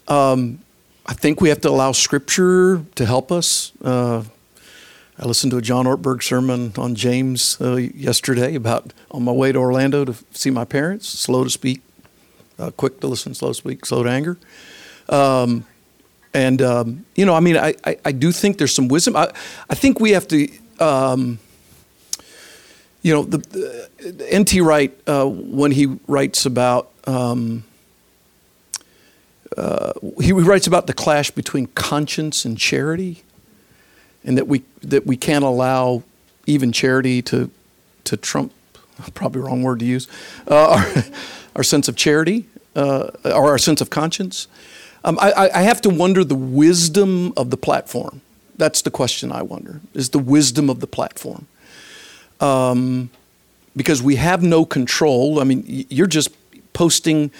[0.07, 0.59] Um,
[1.05, 3.71] I think we have to allow Scripture to help us.
[3.81, 4.23] Uh,
[5.19, 9.51] I listened to a John Ortberg sermon on James uh, yesterday about on my way
[9.51, 11.07] to Orlando to see my parents.
[11.07, 11.81] Slow to speak,
[12.59, 14.37] uh, quick to listen, slow to speak, slow to anger.
[15.09, 15.65] Um,
[16.33, 19.15] and um, you know, I mean, I, I, I, do think there's some wisdom.
[19.15, 19.31] I,
[19.69, 21.39] I think we have to um,
[23.07, 24.59] you know, the, uh, N.T.
[24.59, 27.63] Wright, uh, when he writes about, um,
[29.55, 33.23] uh, he writes about the clash between conscience and charity,
[34.25, 36.03] and that we that we can't allow
[36.47, 37.49] even charity to
[38.03, 38.51] to trump,
[39.13, 40.07] probably wrong word to use,
[40.47, 41.01] uh,
[41.57, 44.47] our, sense of charity uh, or our sense of conscience.
[45.03, 48.21] Um, I, I have to wonder the wisdom of the platform.
[48.57, 51.47] That's the question I wonder: is the wisdom of the platform
[52.39, 53.09] um,
[53.75, 55.39] because we have no control.
[55.39, 56.29] I mean, you're just
[56.73, 57.31] posting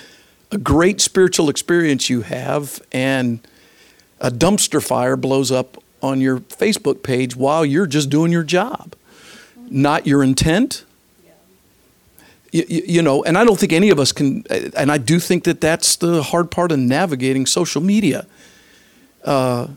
[0.52, 3.40] a great spiritual experience you have, and
[4.20, 8.96] a dumpster fire blows up on your Facebook page while you're just doing your job.
[9.70, 10.86] Not your intent.
[12.66, 15.44] You, you, know, and I don't think any of us can, and I do think
[15.44, 18.26] that that's the hard part of navigating social media.
[19.24, 19.68] Uh,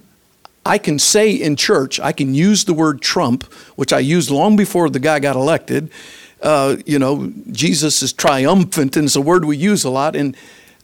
[0.64, 3.44] I can say in church, I can use the word Trump,
[3.76, 5.90] which I used long before the guy got elected.
[6.42, 10.36] Uh, you know, Jesus is triumphant, and it's a word we use a lot, and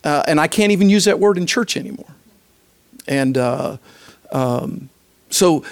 [0.04, 2.14] uh, and I can't even use that word in church anymore.
[3.08, 3.78] And uh,
[4.30, 4.88] um,
[5.30, 5.64] so,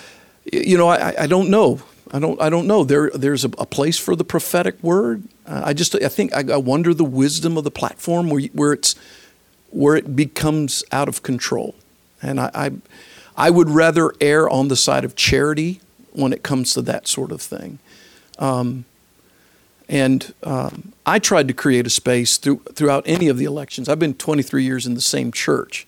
[0.52, 1.80] you know, I, I, don't know.
[2.10, 2.40] I don't.
[2.40, 2.84] I don't know.
[2.84, 5.24] There, there's a, a place for the prophetic word.
[5.46, 5.94] Uh, I just.
[5.94, 6.34] I think.
[6.34, 8.94] I, I, wonder the wisdom of the platform where where it's
[9.70, 11.74] where it becomes out of control,
[12.22, 12.70] and I, I
[13.36, 15.80] I would rather err on the side of charity
[16.12, 17.78] when it comes to that sort of thing.
[18.38, 18.84] Um,
[19.88, 23.88] And um, I tried to create a space through, throughout any of the elections.
[23.88, 25.86] I've been 23 years in the same church.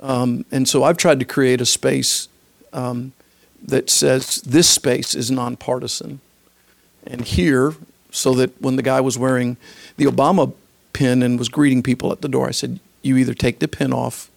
[0.00, 2.28] Um, and so I've tried to create a space
[2.72, 3.12] um,
[3.64, 6.20] that says this space is nonpartisan.
[7.06, 7.74] And here,
[8.10, 9.56] so that when the guy was wearing
[9.96, 10.52] the Obama
[10.92, 13.92] pin and was greeting people at the door, I said, You either take the pin
[13.92, 14.30] off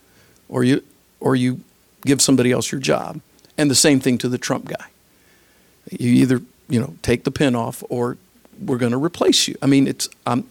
[0.50, 0.84] or you,
[1.20, 1.62] or you
[2.06, 3.20] give somebody else your job.
[3.58, 4.86] And the same thing to the Trump guy.
[5.92, 8.18] You either, you know, take the pin off or
[8.60, 9.56] we're going to replace you.
[9.62, 10.48] I mean, it's um,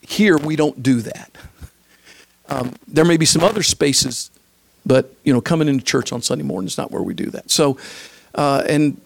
[0.00, 1.30] here we don't do that.
[2.48, 4.30] Um, there may be some other spaces,
[4.86, 7.50] but you know, coming into church on Sunday morning is not where we do that.
[7.50, 7.76] So,
[8.34, 9.00] uh, and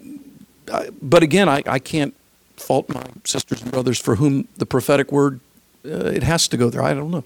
[0.70, 2.14] uh, but again, I, I can't
[2.56, 5.40] fault my sisters and brothers for whom the prophetic word
[5.84, 6.82] uh, it has to go there.
[6.82, 7.24] I don't know.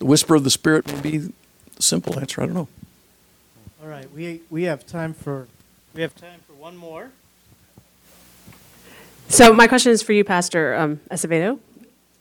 [0.00, 1.32] The whisper of the Spirit may be the
[1.78, 2.42] simple answer.
[2.42, 2.68] I don't know.
[3.80, 5.46] All right, we we have time for
[5.94, 7.10] we have time for one more.
[9.28, 11.58] So my question is for you, Pastor um, Acevedo,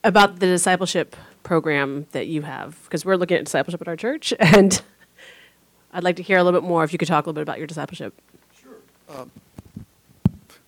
[0.04, 4.34] about the discipleship program that you have, because we're looking at discipleship at our church,
[4.40, 4.82] and
[5.94, 6.84] I'd like to hear a little bit more.
[6.84, 8.14] If you could talk a little bit about your discipleship.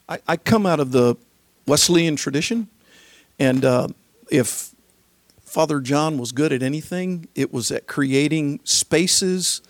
[0.10, 1.16] I, I come out of the
[1.66, 2.68] Wesleyan tradition,
[3.40, 3.88] and uh,
[4.30, 4.76] if
[5.46, 9.62] Father John was good at anything, it was at creating spaces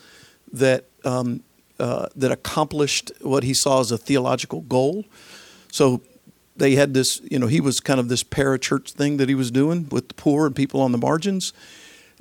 [0.52, 1.44] that um,
[1.80, 5.06] uh, that accomplished what he saw as a theological goal.
[5.72, 6.02] So
[6.56, 9.52] they had this, you know, he was kind of this parachurch thing that he was
[9.52, 11.52] doing with the poor and people on the margins.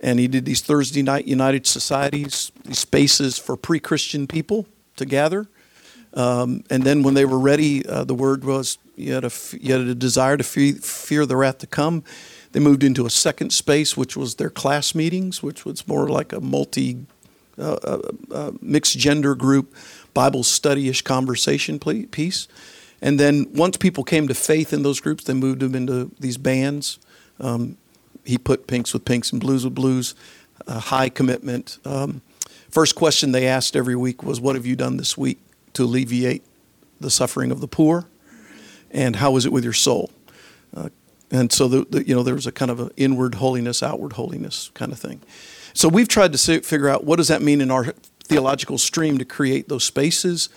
[0.03, 4.67] And he did these Thursday night United Societies, these spaces for pre Christian people
[4.97, 5.49] to gather.
[6.15, 9.73] Um, and then when they were ready, uh, the word was you had, a, you
[9.73, 12.05] had a desire to fe- fear the wrath to come.
[12.53, 16.33] They moved into a second space, which was their class meetings, which was more like
[16.33, 17.07] a multi
[17.59, 17.99] uh, uh,
[18.31, 19.75] uh mixed gender group
[20.15, 22.49] Bible study ish conversation piece.
[23.01, 26.37] And then once people came to faith in those groups, they moved them into these
[26.37, 26.99] bands.
[27.41, 27.77] Um,
[28.25, 30.15] he put pinks with pinks and blues with blues,
[30.67, 31.79] high commitment.
[31.85, 32.23] Um,
[32.71, 35.39] first question they asked every week was, What have you done this week
[35.75, 36.45] to alleviate
[37.01, 38.07] the suffering of the poor?
[38.91, 40.11] And how is it with your soul?
[40.77, 40.91] Uh,
[41.31, 44.15] and so, the, the, you know, there was a kind of an inward holiness, outward
[44.15, 45.21] holiness kind of thing.
[45.73, 47.95] So we've tried to say, figure out what does that mean in our
[48.25, 50.51] theological stream to create those spaces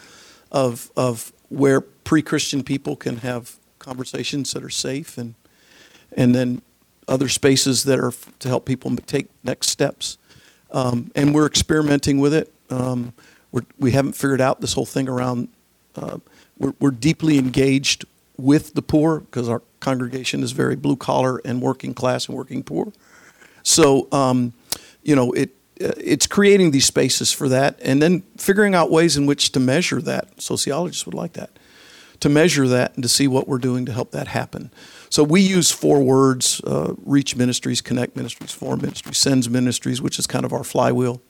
[0.51, 5.35] of, of where pre-Christian people can have conversations that are safe and
[6.17, 6.61] and then
[7.07, 10.17] other spaces that are to help people take next steps.
[10.71, 12.51] Um, and we're experimenting with it.
[12.69, 13.13] Um,
[13.51, 15.49] we're, we haven't figured out this whole thing around.
[15.95, 16.17] Uh,
[16.57, 18.05] we're, we're deeply engaged
[18.37, 22.63] with the poor because our congregation is very blue collar and working class and working
[22.63, 22.91] poor.
[23.63, 24.53] So, um,
[25.03, 25.51] you know, it
[25.81, 29.59] uh, it's creating these spaces for that, and then figuring out ways in which to
[29.59, 30.41] measure that.
[30.41, 31.49] Sociologists would like that
[32.19, 34.71] to measure that and to see what we're doing to help that happen.
[35.09, 40.19] So we use four words uh, reach ministries, connect ministries, form ministries, sends ministries, which
[40.19, 41.21] is kind of our flywheel,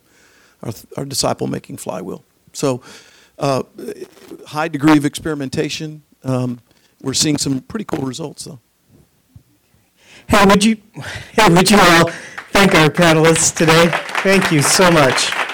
[0.64, 2.24] our, our disciple making flywheel.
[2.54, 2.82] So,
[3.38, 3.64] uh,
[4.48, 6.04] high degree of experimentation.
[6.24, 6.62] Um,
[7.02, 8.60] we're seeing some pretty cool results, though.
[10.28, 10.78] Hey, would you,
[11.34, 12.10] hey, would you all
[12.52, 13.90] thank our panelists today?
[14.24, 15.45] Thank you so much.